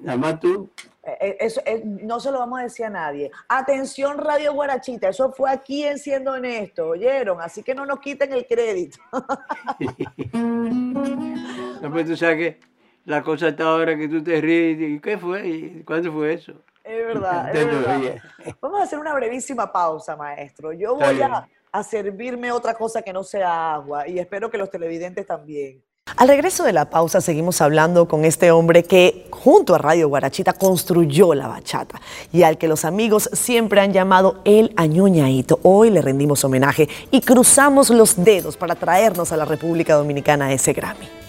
[0.00, 0.70] Nada más tú.
[1.02, 3.30] Eh, eh, Eso, eh, no se lo vamos a decir a nadie.
[3.48, 7.40] Atención, Radio Guarachita, eso fue aquí en Siendo Honesto, ¿oyeron?
[7.40, 8.98] Así que no nos quiten el crédito.
[11.80, 12.60] No, pues tú sabes que
[13.04, 14.80] la cosa está ahora que tú te ríes.
[14.80, 15.46] ¿Y qué fue?
[15.46, 16.52] ¿Y ¿Cuándo fue eso?
[16.82, 18.16] Es verdad, es verdad.
[18.60, 20.72] Vamos a hacer una brevísima pausa, maestro.
[20.72, 24.70] Yo voy a, a servirme otra cosa que no sea agua y espero que los
[24.70, 25.80] televidentes también.
[26.16, 30.52] Al regreso de la pausa seguimos hablando con este hombre que junto a Radio Guarachita
[30.52, 32.00] construyó la bachata
[32.32, 35.60] y al que los amigos siempre han llamado el añoñaito.
[35.62, 40.72] Hoy le rendimos homenaje y cruzamos los dedos para traernos a la República Dominicana ese
[40.72, 41.27] Grammy.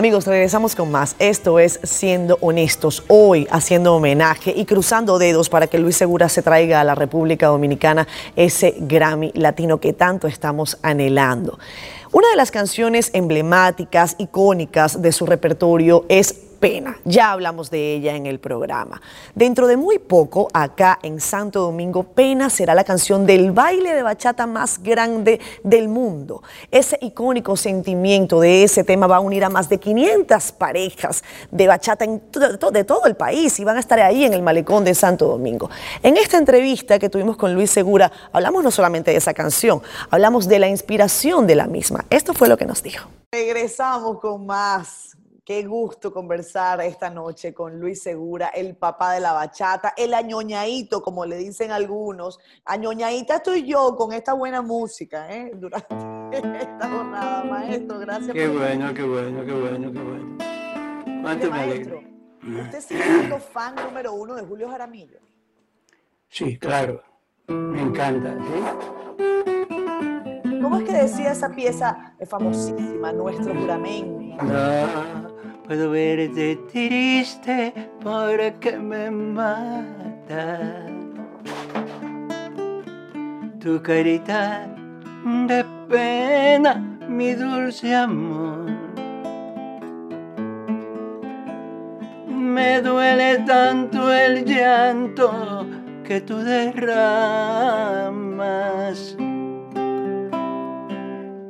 [0.00, 1.14] Amigos, regresamos con más.
[1.18, 3.04] Esto es Siendo Honestos.
[3.08, 7.48] Hoy haciendo homenaje y cruzando dedos para que Luis Segura se traiga a la República
[7.48, 11.58] Dominicana ese Grammy latino que tanto estamos anhelando.
[12.12, 16.98] Una de las canciones emblemáticas, icónicas de su repertorio es Pena.
[17.04, 19.00] Ya hablamos de ella en el programa.
[19.34, 24.02] Dentro de muy poco, acá en Santo Domingo, Pena será la canción del baile de
[24.02, 26.42] bachata más grande del mundo.
[26.70, 31.66] Ese icónico sentimiento de ese tema va a unir a más de 500 parejas de
[31.66, 35.26] bachata de todo el país y van a estar ahí en el malecón de Santo
[35.26, 35.70] Domingo.
[36.02, 40.46] En esta entrevista que tuvimos con Luis Segura, hablamos no solamente de esa canción, hablamos
[40.46, 42.04] de la inspiración de la misma.
[42.10, 43.08] Esto fue lo que nos dijo.
[43.32, 45.09] Regresamos con más.
[45.50, 51.02] Qué gusto conversar esta noche con Luis Segura, el papá de la bachata, el añoñadito,
[51.02, 52.38] como le dicen algunos.
[52.64, 55.50] Añoñadita estoy yo con esta buena música, ¿eh?
[55.56, 55.88] Durante
[56.60, 57.98] esta jornada, maestro.
[57.98, 60.38] Gracias Qué por bueno, qué bueno, qué bueno, qué bueno.
[61.20, 62.00] ¿Cuánto me maestro,
[62.62, 65.18] usted sigue siendo fan número uno de Julio Jaramillo.
[66.28, 67.02] Sí, claro.
[67.48, 68.36] Me encanta.
[68.38, 68.62] ¿sí?
[70.62, 74.20] ¿Cómo es que decía esa pieza famosísima, Nuestro Juramento?
[74.44, 75.29] No
[75.70, 80.58] puedo verte triste porque me mata.
[83.60, 84.66] Tu carita
[85.46, 86.74] de pena,
[87.08, 88.68] mi dulce amor.
[92.26, 95.68] Me duele tanto el llanto
[96.02, 96.96] que tú derramas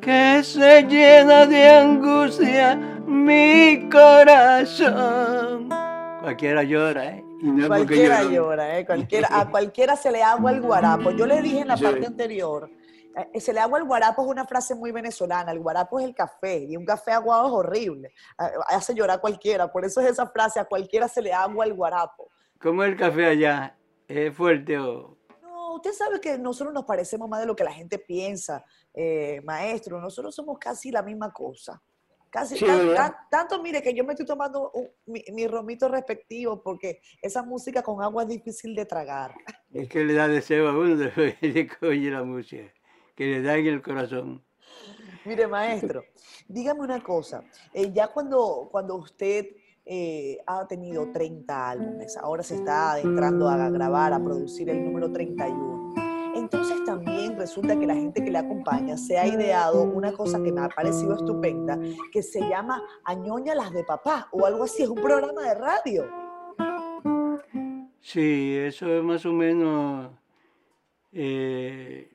[0.03, 2.90] que se llena de angustia
[3.31, 5.69] mi corazón.
[6.21, 7.25] Cualquiera llora, ¿eh?
[7.43, 8.85] No Cualquiera llora, ¿eh?
[8.85, 11.11] Cualquiera, a cualquiera se le agua el guarapo.
[11.13, 11.85] Yo le dije en la Sí.
[11.85, 12.69] parte anterior,
[13.33, 15.53] eh, se le agua el guarapo es una frase muy venezolana.
[15.53, 18.13] El guarapo es el café y un café aguado es horrible.
[18.69, 19.71] Hace llorar a cualquiera.
[19.73, 22.29] Por eso es esa frase, a cualquiera se le agua el guarapo.
[22.61, 23.77] ¿Cómo es el café allá?
[24.09, 25.17] ¿Es fuerte o...?
[25.41, 29.41] No, usted sabe que nosotros nos parecemos más de lo que la gente piensa, eh,
[29.45, 30.01] maestro.
[30.01, 31.81] Nosotros somos casi la misma cosa.
[32.31, 32.95] Casi Sí, tan- ¿verdad?
[32.97, 37.43] tan- tanto, mire, que yo me estoy tomando un- mi, mi romito respectivo porque esa
[37.43, 39.35] música con agua es difícil de tragar.
[39.73, 42.73] Es que le da deseo a uno después de que oye la música,
[43.17, 44.45] que le da en el corazón.
[45.25, 46.05] Mire, maestro,
[46.49, 47.43] dígame una cosa.
[47.75, 49.47] eh, ya cuando, cuando usted
[49.85, 55.11] eh, ha tenido 30 álbumes, ahora se está adentrando a grabar, a producir el número
[55.11, 55.80] 31.
[57.41, 60.69] Resulta que la gente que le acompaña se ha ideado una cosa que me ha
[60.69, 61.79] parecido estupenda,
[62.13, 66.05] que se llama Añoña las de papá o algo así, es un programa de radio.
[67.99, 70.11] Sí, eso es más o menos
[71.15, 72.13] eh,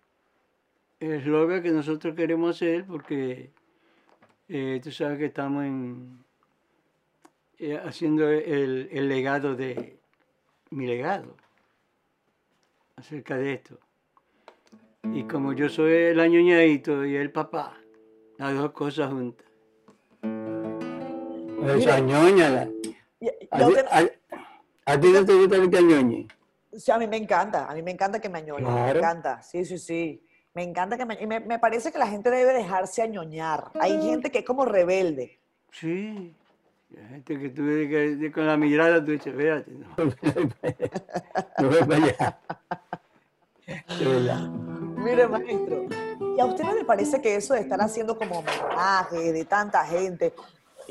[0.99, 3.49] el eslogan que nosotros queremos hacer porque
[4.47, 5.65] eh, tú sabes que estamos
[7.57, 9.97] eh, haciendo el legado de
[10.69, 11.35] mi legado
[12.95, 13.79] acerca de esto.
[15.13, 17.77] Y como yo soy el añoñadito y el papá,
[18.37, 19.45] las dos cosas juntas.
[20.21, 22.67] Pues añóñala.
[23.51, 26.27] ¿A, ti- no te gusta que te añoñe?
[26.73, 29.63] Sí, a mí me encanta, a mí me encanta que me añoñen, me encanta, sí,
[29.65, 30.21] sí, sí.
[30.53, 33.71] Me encanta que me, y me, me parece que la gente debe dejarse añoñar.
[33.79, 35.39] Hay gente que es como rebelde.
[35.71, 36.33] Sí.
[36.97, 39.87] Hay gente que tú ves que- que con la mirada tú dices, espérate, no,
[41.59, 42.39] no ve para allá.
[45.05, 45.85] Mire, maestro,
[46.35, 49.85] ¿y a usted no le parece que eso de estar haciendo como homenaje de tanta
[49.85, 50.33] gente?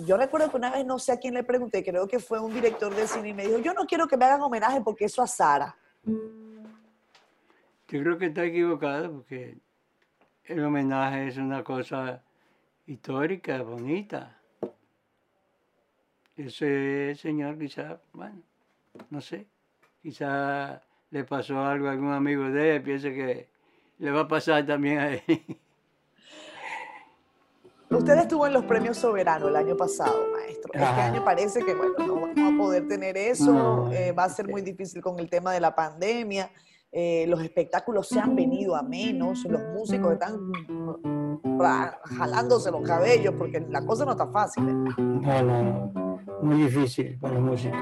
[0.06, 2.54] Yo recuerdo que una vez, no sé a quién le pregunté, creo que fue un
[2.54, 5.20] director de cine y me dijo, yo no quiero que me hagan homenaje porque eso
[5.20, 5.74] a Sara.
[6.04, 6.28] Yo
[7.88, 9.58] creo que está equivocado porque
[10.44, 12.22] el homenaje es una cosa
[12.86, 14.38] histórica, bonita.
[16.36, 18.40] Ese señor quizá, bueno,
[19.10, 19.48] no sé,
[20.00, 23.53] quizá le pasó algo a algún amigo de él, piensa que
[23.98, 25.22] le va a pasar también a él.
[27.90, 30.72] Usted estuvo en los premios Soberano el año pasado, maestro.
[30.72, 31.06] Este Ajá.
[31.06, 33.52] año parece que, bueno, no vamos a poder tener eso.
[33.52, 36.50] No, eh, va a ser muy difícil con el tema de la pandemia.
[36.96, 39.44] eh, los espectáculos se han venido a menos.
[39.44, 40.38] Los músicos están
[41.58, 44.68] ra- jalándose los cabellos porque la cosa no está fácil.
[44.68, 44.72] ¿eh?
[44.98, 46.20] No, no, no.
[46.42, 47.78] muy difícil para los músicos.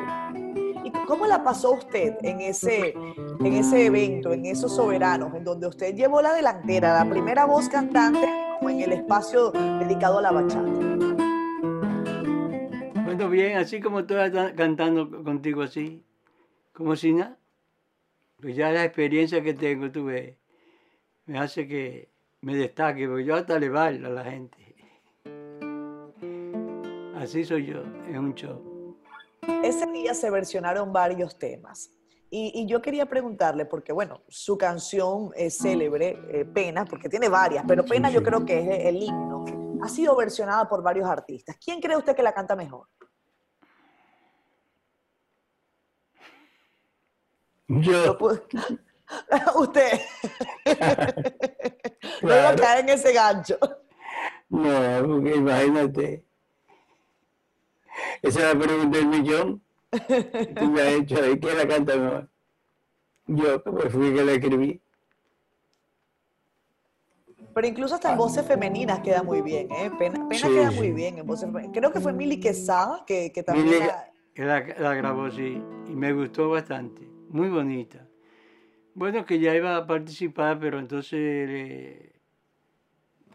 [0.94, 2.94] ¿Y cómo la pasó usted en ese,
[3.40, 7.68] en ese evento, en esos soberanos, en donde usted llevó la delantera, la primera voz
[7.68, 8.26] cantante
[8.58, 10.70] como en el espacio dedicado a la bachata?
[13.04, 16.02] Bueno, bien, así como estoy ta- cantando contigo así,
[16.72, 17.36] como si nada.
[18.40, 20.34] Pues ya la experiencia que tengo, tú ves,
[21.26, 24.56] me hace que me destaque, porque yo hasta le bailo a la gente.
[27.14, 28.71] Así soy yo, en un show.
[29.62, 31.90] Ese día se versionaron varios temas.
[32.30, 37.28] Y, y yo quería preguntarle, porque bueno, su canción es célebre, eh, Pena, porque tiene
[37.28, 39.44] varias, pero Pena yo creo que es el himno.
[39.82, 41.56] Ha sido versionada por varios artistas.
[41.62, 42.88] ¿Quién cree usted que la canta mejor?
[47.68, 48.16] Yo,
[49.56, 50.00] usted.
[52.22, 53.58] no iba a caer en ese gancho.
[54.48, 56.31] no, porque imagínate.
[58.22, 59.62] Esa es la pregunta del millón.
[60.58, 62.28] Tú me has hecho, ¿y quién la canta mejor?
[63.26, 64.80] Yo, pues fui que la escribí.
[67.54, 69.90] Pero incluso hasta en voces femeninas queda muy bien, ¿eh?
[69.98, 70.76] Pena, Pena Sí, queda sí.
[70.78, 71.76] muy bien en voces femeninas.
[71.76, 75.62] Creo que fue Mili Quesada que, que también Mili- la- que la, la grabó, sí,
[75.88, 78.06] y me gustó bastante, muy bonita.
[78.94, 82.12] Bueno, que ya iba a participar, pero entonces le,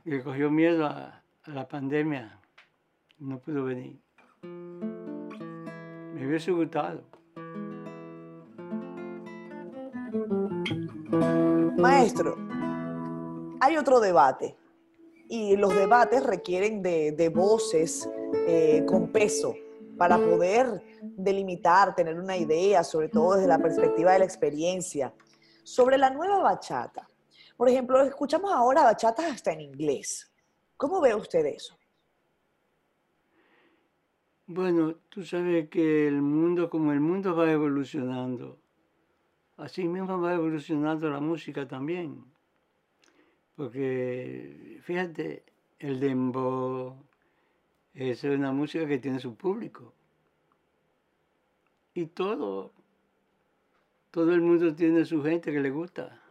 [0.05, 2.39] le cogió miedo a, a la pandemia,
[3.19, 3.99] no pudo venir.
[4.41, 7.01] Me hubiese gustado.
[11.77, 12.35] Maestro,
[13.59, 14.55] hay otro debate
[15.29, 18.09] y los debates requieren de, de voces
[18.47, 19.55] eh, con peso
[19.97, 25.13] para poder delimitar, tener una idea, sobre todo desde la perspectiva de la experiencia,
[25.63, 27.07] sobre la nueva bachata.
[27.55, 30.31] Por ejemplo, escuchamos ahora bachatas hasta en inglés.
[30.77, 31.77] ¿Cómo ve usted eso?
[34.47, 38.57] Bueno, tú sabes que el mundo, como el mundo va evolucionando,
[39.57, 42.23] así mismo va evolucionando la música también.
[43.57, 45.43] Porque, fíjate,
[45.79, 46.95] el dembow
[47.93, 49.93] es una música que tiene su público.
[51.93, 52.71] Y todo,
[54.11, 56.21] todo el mundo tiene su gente que le gusta.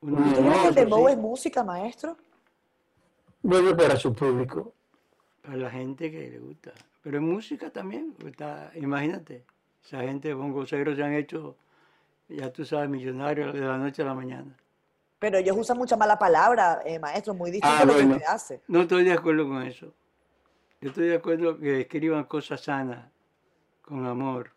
[0.00, 2.16] Uno ¿Usted cree que el dembow sí, es música, maestro?
[3.42, 4.72] Bueno, para su público.
[5.48, 6.72] Para la gente que le gusta.
[7.02, 8.14] Pero en música también.
[8.26, 9.46] Está, imagínate,
[9.82, 11.56] esa gente bongoceros se han hecho,
[12.28, 14.54] ya tú sabes, millonarios de la noche a la mañana.
[15.18, 18.16] Pero ellos usan mucha mala palabra, eh, maestro, muy distinto Ah, a lo que bueno.
[18.16, 18.60] usted hace.
[18.68, 19.94] No estoy de acuerdo con eso.
[20.82, 23.06] Yo estoy de acuerdo que escriban cosas sanas,
[23.80, 24.50] con amor.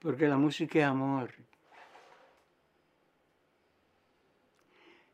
[0.00, 1.30] Porque la música es amor.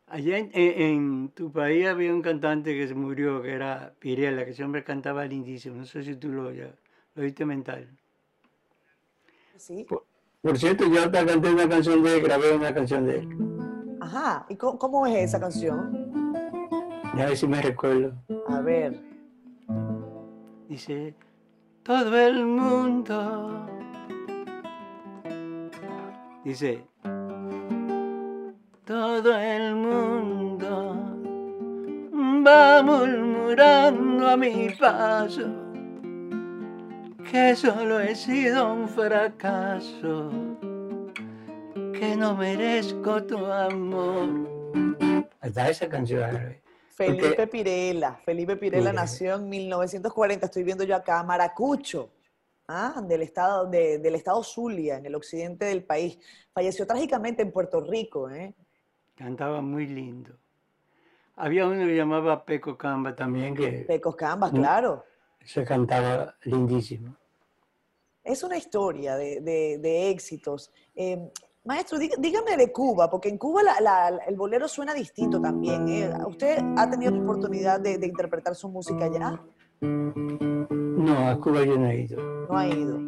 [0.08, 4.44] Allá en, en- en tu país había un cantante que se murió, que era Pirela,
[4.44, 5.76] que ese hombre cantaba lindísimo.
[5.76, 6.70] No sé si tú lo, ya,
[7.14, 7.88] lo oíste mental.
[9.56, 9.84] Sí.
[9.88, 10.04] Por,
[10.42, 13.28] por cierto, yo hasta canté una canción de él, grabé una canción de él.
[14.00, 14.46] Ajá.
[14.48, 16.06] ¿Y cómo, cómo es esa canción?
[17.16, 18.12] Ya a ver si me recuerdo.
[18.48, 19.00] A ver.
[20.68, 21.14] Dice,
[21.82, 23.66] todo el mundo.
[26.44, 26.84] Dice,
[28.86, 30.94] todo el mundo
[32.46, 35.42] va murmurando a mi paso
[37.30, 40.30] que solo he sido un fracaso,
[41.92, 44.28] que no merezco tu amor.
[45.40, 46.36] Hasta esa canción.
[46.36, 46.62] ¿eh?
[46.90, 48.14] Felipe Porque- Pirela.
[48.24, 50.46] Felipe Pirela nació en 1940.
[50.46, 52.10] Estoy viendo yo acá Maracucho,
[52.68, 53.02] ¿ah?
[53.04, 56.16] del, estado, de- del estado Zulia, en el occidente del país.
[56.54, 58.30] Falleció trágicamente en Puerto Rico.
[58.30, 58.54] ¿eh?
[59.16, 60.30] Cantaba muy lindo.
[61.36, 64.56] Había uno que llamaba Peco Camba también, que Pecos Cambas, Mm.
[64.56, 65.04] claro.
[65.44, 67.14] se cantaba lindísimo.
[68.24, 70.72] Es una historia de, de- de éxitos.
[70.96, 71.30] Eh,
[71.64, 75.86] maestro, dígame de Cuba, porque en Cuba la- la- el bolero suena distinto también.
[75.88, 76.10] ¿eh?
[76.26, 79.40] ¿Usted ha tenido la oportunidad de, de interpretar su música allá?
[79.80, 82.20] No, a Cuba yo no he ido.
[82.48, 82.98] No ha ido.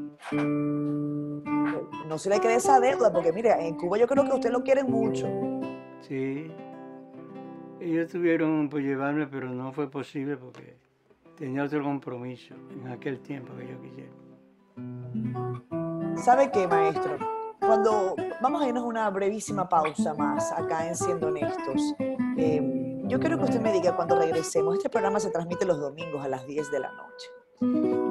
[2.07, 4.63] No se le quede esa deuda, porque mire, en Cuba yo creo que usted lo
[4.63, 5.27] quiere mucho.
[6.01, 6.51] Sí.
[7.81, 10.77] Ellos tuvieron por llevarme, pero no fue posible porque
[11.37, 14.11] tenía otro compromiso en aquel tiempo que yo quisiera.
[16.17, 17.17] ¿Sabe qué, maestro?
[17.61, 21.95] Cuando vamos a irnos una brevísima pausa más acá en Siendo Honestos,
[22.37, 24.77] eh, yo quiero que usted me diga cuando regresemos.
[24.77, 27.29] Este programa se transmite los domingos a las 10 de la noche.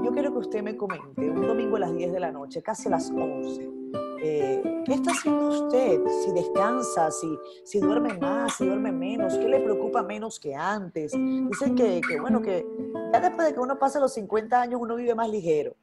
[0.03, 2.88] Yo quiero que usted me comente un domingo a las 10 de la noche, casi
[2.88, 3.76] a las 11.
[4.22, 5.99] Eh, ¿Qué está haciendo usted?
[6.24, 11.11] Si descansa, si, si duerme más, si duerme menos, ¿qué le preocupa menos que antes?
[11.11, 12.65] Dicen que, que, bueno, que
[13.13, 15.76] ya después de que uno pasa los 50 años uno vive más ligero.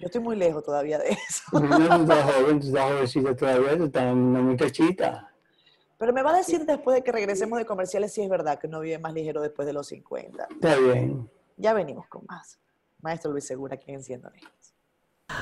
[0.00, 1.42] Yo estoy muy lejos todavía de eso.
[1.52, 5.32] No, no estás joven, tú estás jovencita todavía, tú estás una muchachita.
[5.96, 8.66] Pero me va a decir después de que regresemos de comerciales si es verdad que
[8.66, 10.48] uno vive más ligero después de los 50.
[10.50, 11.30] Está bien.
[11.56, 12.58] Ya venimos con más.
[13.00, 14.71] Maestro Luis Segura, aquí en Siendo Honestos.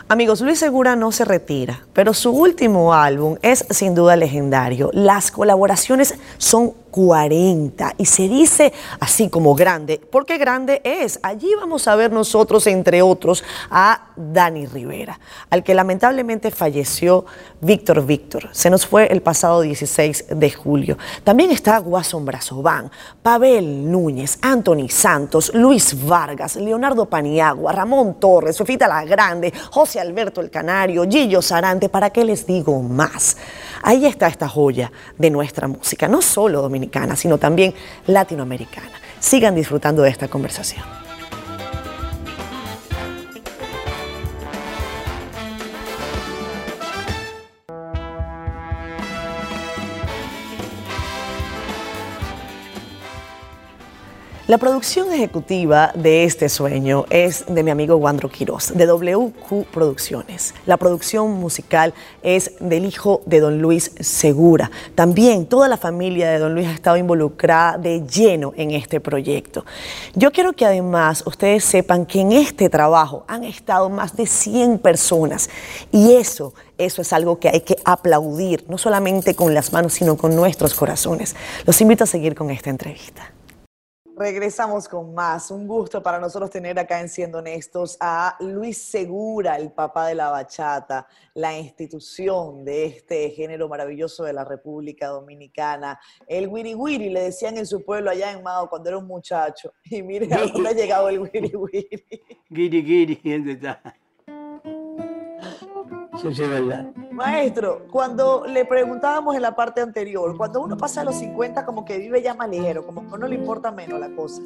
[0.08, 4.90] Amigos, Luis Segura no se retira, pero su último álbum es sin duda legendario.
[4.92, 11.18] Las colaboraciones son 40 y se dice así como grande, porque grande es.
[11.22, 15.18] Allí vamos a ver nosotros, entre otros, a Dani Rivera,
[15.50, 17.24] al que lamentablemente falleció
[17.60, 18.48] Víctor Víctor.
[18.52, 20.98] Se nos fue el pasado 16 de julio.
[21.24, 22.90] También está Guasón Brazován,
[23.22, 30.40] Pavel Núñez, Anthony Santos, Luis Vargas, Leonardo Paniagua, Ramón Torres, Sofita La Grande, José Alberto
[30.40, 33.36] El Canario, Gillo Sarante, ¿para qué les digo más?
[33.82, 36.79] Ahí está esta joya de nuestra música, no solo dominicana,
[37.16, 37.74] sino también
[38.06, 38.90] latinoamericana.
[39.18, 40.99] Sigan disfrutando de esta conversación.
[54.50, 60.54] La producción ejecutiva de este sueño es de mi amigo Wandro Quiroz, de WQ Producciones.
[60.66, 61.94] La producción musical
[62.24, 64.68] es del hijo de don Luis Segura.
[64.96, 69.64] También toda la familia de don Luis ha estado involucrada de lleno en este proyecto.
[70.16, 74.80] Yo quiero que además ustedes sepan que en este trabajo han estado más de 100
[74.80, 75.48] personas
[75.92, 80.16] y eso eso es algo que hay que aplaudir, no solamente con las manos, sino
[80.16, 81.36] con nuestros corazones.
[81.66, 83.30] Los invito a seguir con esta entrevista.
[84.20, 85.50] Regresamos con más.
[85.50, 90.14] Un gusto para nosotros tener acá en Siendo Honestos a Luis Segura, el papá de
[90.14, 95.98] la bachata, la institución de este género maravilloso de la República Dominicana.
[96.26, 99.72] El wiri wiri, le decían en su pueblo allá en Mao cuando era un muchacho.
[99.84, 101.88] Y mire a dónde ha llegado el wiri wiri.
[102.50, 103.20] Guiri, guiri,
[106.20, 106.92] sí es verdad.
[107.10, 111.84] Maestro, cuando le preguntábamos en la parte anterior, cuando uno pasa a los 50 como
[111.84, 114.42] que vive ya más ligero, como que a uno le importa menos la cosa.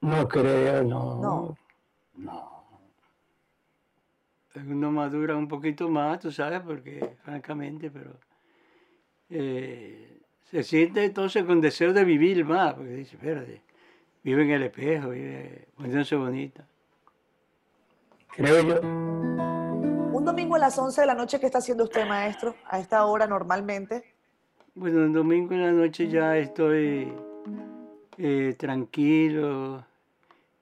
[0.00, 1.20] No creo, no.
[1.20, 1.56] No.
[2.16, 2.64] No.
[4.56, 8.12] Uno madura un poquito más, tú sabes, porque francamente, pero
[9.30, 13.62] eh, se siente entonces con deseo de vivir más, porque dice, espérate,
[14.22, 16.66] vive en el espejo, vive poniéndose bonita.
[18.36, 18.80] Creo yo.
[18.80, 22.56] Un domingo a las 11 de la noche, ¿qué está haciendo usted, maestro?
[22.66, 24.02] A esta hora normalmente.
[24.74, 27.12] Bueno, el domingo en la noche ya estoy
[28.18, 29.84] eh, tranquilo,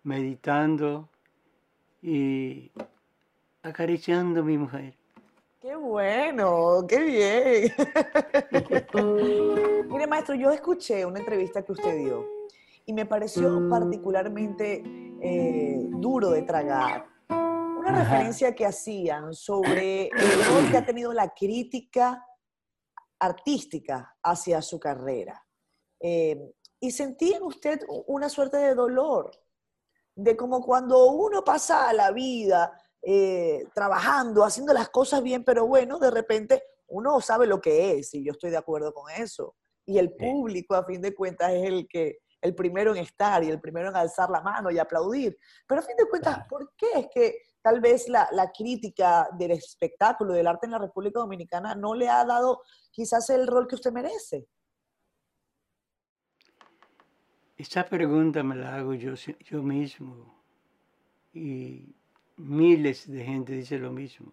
[0.03, 1.09] meditando
[2.03, 2.71] y
[3.63, 4.95] acariciando a mi mujer.
[5.59, 7.73] Qué bueno, qué bien.
[9.89, 12.27] Mire, maestro, yo escuché una entrevista que usted dio
[12.85, 14.83] y me pareció particularmente
[15.23, 17.12] eh, duro de tragar.
[17.83, 18.05] Una Ajá.
[18.05, 22.25] referencia que hacían sobre el rol que ha tenido la crítica
[23.19, 25.45] artística hacia su carrera.
[25.99, 29.33] Eh, y sentí en usted una suerte de dolor,
[30.15, 32.73] de como cuando uno pasa la vida
[33.03, 38.15] eh, trabajando, haciendo las cosas bien, pero bueno, de repente uno sabe lo que es,
[38.15, 39.57] y yo estoy de acuerdo con eso.
[39.85, 43.51] Y el público, a fin de cuentas, es el que el primero en estar y
[43.51, 45.37] el primero en alzar la mano y aplaudir.
[45.67, 49.53] Pero a fin de cuentas, ¿por qué es que tal vez la, la crítica del
[49.53, 53.77] espectáculo, del arte en la República Dominicana no le ha dado quizás el rol que
[53.77, 54.49] usted merece?
[57.57, 60.43] Esa pregunta me la hago yo, yo mismo
[61.33, 61.95] y
[62.37, 64.33] miles de gente dice lo mismo.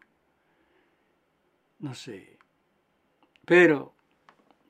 [1.80, 2.38] No sé.
[3.46, 3.94] Pero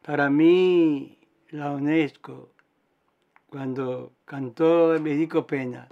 [0.03, 1.17] para mí,
[1.49, 2.53] la UNESCO,
[3.47, 5.87] cuando cantó Medico Pena,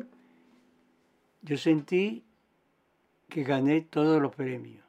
[1.42, 2.27] yo sentí
[3.28, 4.84] que gané todos los premios.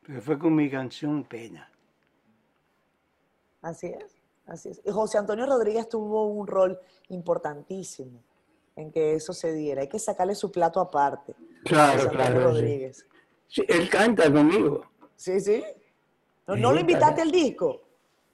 [0.00, 1.70] Porque fue con mi canción Pena.
[3.62, 4.80] Así es, así es.
[4.84, 8.22] Y José Antonio Rodríguez tuvo un rol importantísimo
[8.76, 9.82] en que eso se diera.
[9.82, 11.34] Hay que sacarle su plato aparte.
[11.64, 12.40] Claro, José Antonio claro.
[12.52, 13.06] Rodríguez.
[13.46, 14.86] Sí, él canta conmigo.
[15.16, 15.62] Sí, sí.
[16.46, 17.82] ¿No, Sí, no lo invitaste al disco?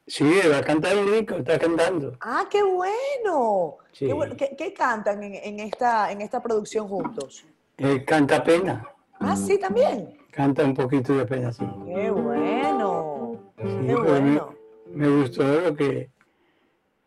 [0.07, 2.17] Sí, va a cantar el disco, está cantando.
[2.21, 3.79] Ah, qué bueno.
[3.93, 4.07] Sí.
[4.07, 4.37] Qué, bueno.
[4.37, 7.45] ¿Qué- qué cantan en, en esta, en esta producción juntos?
[7.77, 8.89] Él canta pena,
[9.19, 10.17] Ah, sí, también.
[10.31, 11.67] canta un poquito de pena, sí.
[11.87, 13.41] Qué bueno.
[13.57, 14.55] Sí, Qué bueno.
[14.93, 16.11] me, me gustó lo que,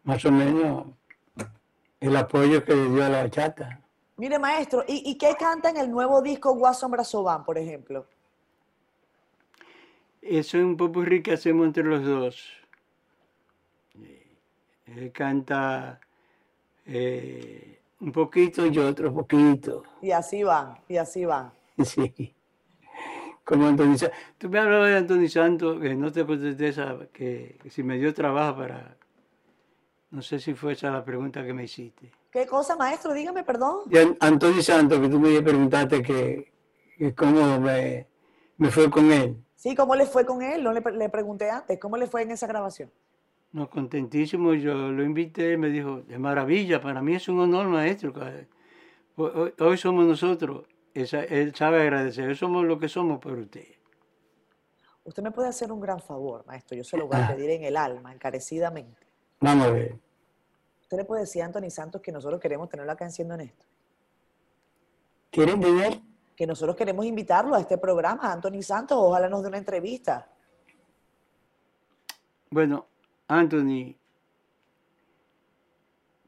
[0.04, 0.88] más o menos,
[2.02, 3.80] el apoyo que le dio a la bachata.
[4.18, 8.06] Mire, maestro, ¿y, y qué canta en el nuevo disco Guasombra Soban, por ejemplo?
[10.22, 12.46] Eso es un popurrí que hacemos entre los dos.
[14.90, 16.00] Eh, Él canta
[16.86, 19.84] eh, un poquito y otro poquito.
[20.02, 21.52] Y así van, y así van.
[21.84, 22.36] Sí.
[23.44, 23.98] Como Antonio.
[24.38, 26.24] Tú me hablabas de Antonio Santos, que no te
[26.68, 28.96] esa, que, que si me dio trabajo para...
[30.12, 32.12] No sé si fue esa la pregunta que me hiciste.
[32.32, 33.14] ¿Qué cosa, maestro?
[33.14, 33.80] Dígame, perdón.
[33.90, 36.52] Y An- Antonio Santos, que tú me preguntaste que,
[36.98, 38.08] que cómo me,
[38.58, 39.44] me fue con él.
[39.56, 40.64] Sí, ¿cómo le fue con él?
[40.64, 42.92] No le, le pregunté antes, ¿cómo le fue en esa grabación?
[43.52, 48.14] No, contentísimo, yo lo invité, me dijo, de maravilla, para mí es un honor, maestro.
[49.16, 53.66] Hoy, hoy- somos nosotros, Esa- él sabe agradecer, hoy somos lo que somos por usted.
[55.04, 56.76] Usted me puede hacer un gran favor, maestro.
[56.76, 57.36] Yo se lo voy a Ah.
[57.36, 59.08] pedir en el alma, encarecidamente.
[59.40, 59.96] Vamos a ver.
[60.82, 63.66] Usted le puede decir a Anthony Santos que nosotros queremos tenerlo acá en Siendo Honesto.
[65.32, 66.00] ¿Quieren tener?
[66.36, 68.98] Que nosotros queremos invitarlo a este programa, Anthony Santos.
[69.00, 70.28] Ojalá nos dé una entrevista.
[72.50, 72.88] Bueno,
[73.30, 73.96] Anthony,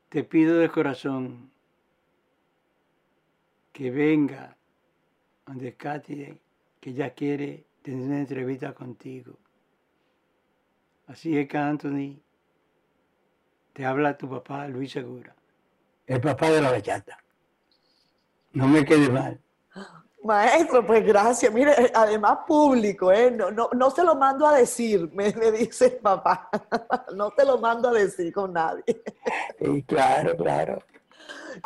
[0.09, 1.51] te pido de corazón
[3.73, 4.55] que venga
[5.47, 6.39] donde Katy,
[6.79, 9.39] que ya quiere tener una entrevista contigo.
[11.07, 12.21] Así es que Anthony,
[13.73, 15.35] te habla tu papá Luis Segura,
[16.05, 17.17] el papá de la bachata.
[18.53, 19.41] No me quede mal.
[20.23, 21.51] Maestro, pues gracias.
[21.51, 23.31] Mire, eh, además público, ¿eh?
[23.31, 26.49] No, no, no se lo mando a decir, me, me dice el papá.
[27.15, 28.83] No te lo mando a decir con nadie.
[29.59, 30.79] Sí, claro, claro.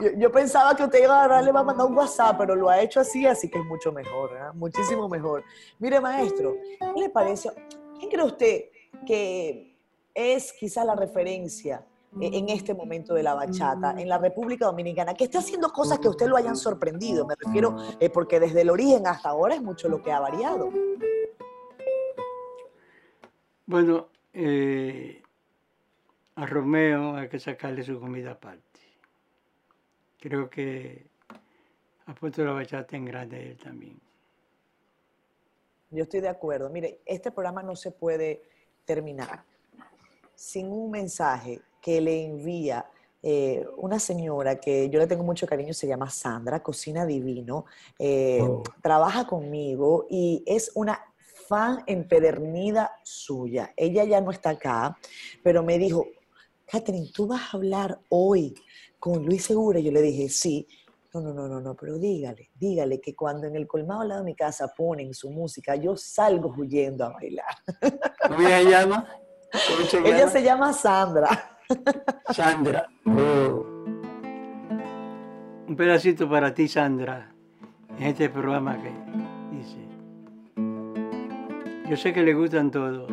[0.02, 2.56] Yo, yo pensaba que usted iba a agarrar, le va a mandar un WhatsApp, pero
[2.56, 4.54] lo ha hecho así, así que es mucho mejor, ¿verdad?
[4.54, 5.44] muchísimo mejor.
[5.80, 7.52] Mire, maestro, ¿qué le parece?
[8.00, 8.62] ¿Quién cree usted
[9.06, 9.78] que
[10.14, 15.14] es quizás la referencia eh, en este momento de la bachata en la República Dominicana?
[15.14, 18.62] Que esté haciendo cosas que a usted lo hayan sorprendido, me refiero, eh, porque desde
[18.62, 20.72] el origen hasta ahora es mucho lo que ha variado.
[23.66, 25.22] Bueno, eh,
[26.36, 28.62] a Romeo hay que sacarle su comida aparte.
[30.20, 31.08] Creo que
[32.06, 34.00] ha puesto la bachata en grande él también.
[35.92, 36.70] Yo estoy de acuerdo.
[36.70, 38.44] Mire, este programa no se puede
[38.86, 39.44] terminar
[40.36, 42.86] sin un mensaje que le envía
[43.22, 47.66] eh, una señora que yo le tengo mucho cariño, se llama Sandra, cocina divino,
[47.98, 48.62] eh, Oh.
[48.84, 51.00] trabaja conmigo y es una
[51.48, 53.74] fan empedernida suya.
[53.76, 54.98] Ella ya no está acá,
[55.44, 56.06] pero me dijo,
[56.66, 58.54] Catherine, tú vas a hablar hoy
[59.00, 59.80] con Luis Segura.
[59.80, 60.68] Yo le dije, sí.
[61.14, 64.22] No, no, no, no, no, pero dígale, dígale que cuando en el colmado al lado
[64.22, 67.56] de mi casa ponen su música, yo salgo huyendo a bailar.
[68.28, 69.08] ¿Cómo ella llama?
[69.68, 71.58] ¿Cómo se Ella se llama Sandra.
[72.32, 72.88] Sandra.
[73.06, 73.66] Oh.
[75.68, 77.34] Un pedacito para ti, Sandra,
[77.98, 78.92] en este programa que
[79.52, 79.80] dice.
[81.90, 83.10] Yo sé que le gustan todos.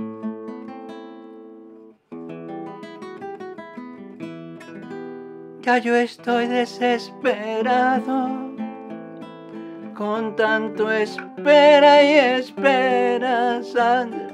[5.63, 8.29] Ya yo estoy desesperado
[9.95, 14.32] con tanto espera y espera, Sandra.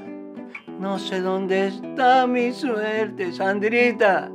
[0.79, 4.31] No sé dónde está mi suerte, Sandrita,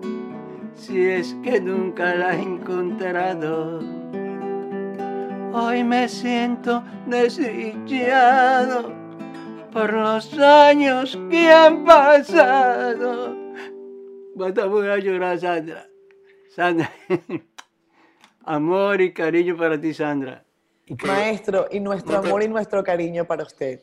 [0.75, 3.81] si es que nunca la he encontrado.
[5.55, 8.93] Hoy me siento desdichado
[9.73, 13.35] por los años que han pasado.
[14.35, 15.89] Basta voy a llorar, Sandra.
[16.51, 16.93] Sandra,
[18.45, 20.45] amor y cariño para ti, Sandra.
[21.07, 23.81] Maestro, y nuestro amor y nuestro cariño para usted.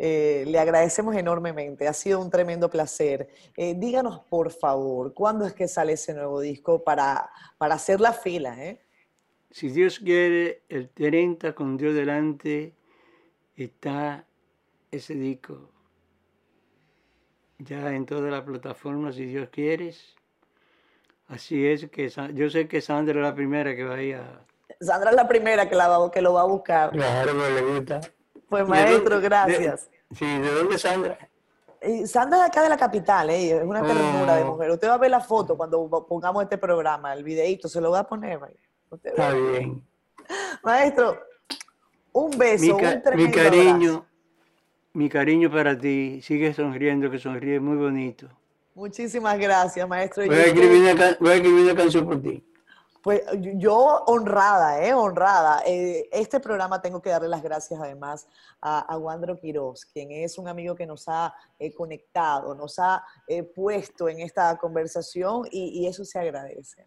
[0.00, 3.28] Eh, le agradecemos enormemente, ha sido un tremendo placer.
[3.56, 7.28] Eh, díganos, por favor, ¿cuándo es que sale ese nuevo disco para,
[7.58, 8.64] para hacer la fila?
[8.64, 8.80] ¿eh?
[9.50, 12.74] Si Dios quiere, el 30 con Dios delante
[13.56, 14.24] está
[14.92, 15.68] ese disco.
[17.58, 19.92] Ya en todas las plataformas, si Dios quiere.
[21.26, 24.46] Así es que yo sé que Sandra es la primera que va a ir a...
[24.80, 26.90] Sandra es la primera que, la va, que lo va a buscar.
[26.90, 28.00] Claro, me le gusta.
[28.48, 29.90] Pues ¿De maestro, dónde- gracias.
[30.10, 31.18] de- sí, ¿de dónde Sandra?
[32.06, 33.56] Sandra es de acá de la capital, ¿eh?
[33.58, 34.70] es una ternura de mujer.
[34.70, 37.98] Usted va a ver la foto cuando pongamos este programa, el videíto, se lo voy
[37.98, 38.40] a poner.
[38.40, 38.62] maestro.
[38.90, 39.82] Usted Está bien.
[40.62, 41.18] Maestro,
[42.12, 44.06] un beso, Mi, un ca- mi tremendo cariño, abrazo.
[44.94, 46.20] mi cariño para ti.
[46.22, 48.28] Sigue sonriendo, que sonríe muy bonito.
[48.74, 50.24] Muchísimas gracias, maestro.
[50.24, 52.44] Y Voy a usted- escribir una, ca- voy a escribir una canción por ti.
[53.08, 53.22] Pues
[53.54, 54.92] yo honrada, ¿eh?
[54.92, 55.62] Honrada.
[55.64, 58.28] Eh, este programa tengo que darle las gracias además
[58.60, 63.02] a, a Wandro Quiroz, quien es un amigo que nos ha eh, conectado, nos ha
[63.26, 66.84] eh, puesto en esta conversación y, y eso se agradece.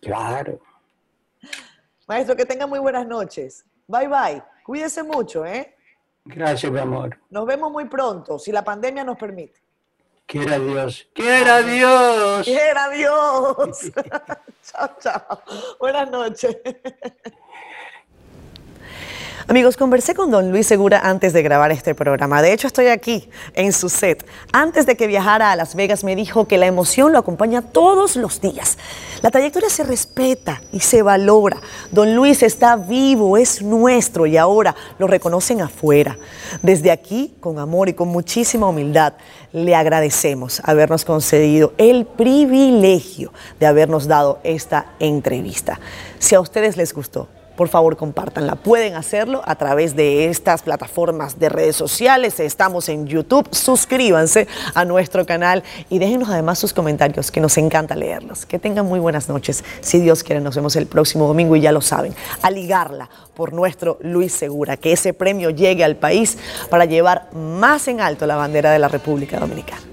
[0.00, 0.58] Claro.
[2.08, 3.64] Maestro, que tenga muy buenas noches.
[3.86, 4.42] Bye bye.
[4.64, 5.76] Cuídese mucho, ¿eh?
[6.24, 7.16] Gracias, mi amor.
[7.30, 9.62] Nos vemos muy pronto, si la pandemia nos permite.
[10.26, 11.08] Quiera Dios.
[11.14, 12.44] Quiera Dios.
[12.44, 13.92] ¡Quiera Dios!
[14.72, 15.42] chao, chao.
[15.78, 16.56] Buenas noches.
[19.48, 22.42] Amigos, conversé con don Luis Segura antes de grabar este programa.
[22.42, 24.24] De hecho, estoy aquí en su set.
[24.52, 28.16] Antes de que viajara a Las Vegas, me dijo que la emoción lo acompaña todos
[28.16, 28.76] los días.
[29.22, 31.56] La trayectoria se respeta y se valora.
[31.90, 36.18] Don Luis está vivo, es nuestro y ahora lo reconocen afuera.
[36.62, 39.14] Desde aquí, con amor y con muchísima humildad,
[39.52, 45.80] le agradecemos habernos concedido el privilegio de habernos dado esta entrevista.
[46.18, 47.28] Si a ustedes les gustó,
[47.60, 48.54] por favor compártanla.
[48.54, 52.40] Pueden hacerlo a través de estas plataformas de redes sociales.
[52.40, 53.46] Estamos en YouTube.
[53.50, 58.46] Suscríbanse a nuestro canal y déjenos además sus comentarios, que nos encanta leerlos.
[58.46, 59.62] Que tengan muy buenas noches.
[59.82, 63.52] Si Dios quiere, nos vemos el próximo domingo y ya lo saben, a ligarla por
[63.52, 66.38] nuestro Luis Segura, que ese premio llegue al país
[66.70, 69.89] para llevar más en alto la bandera de la República Dominicana.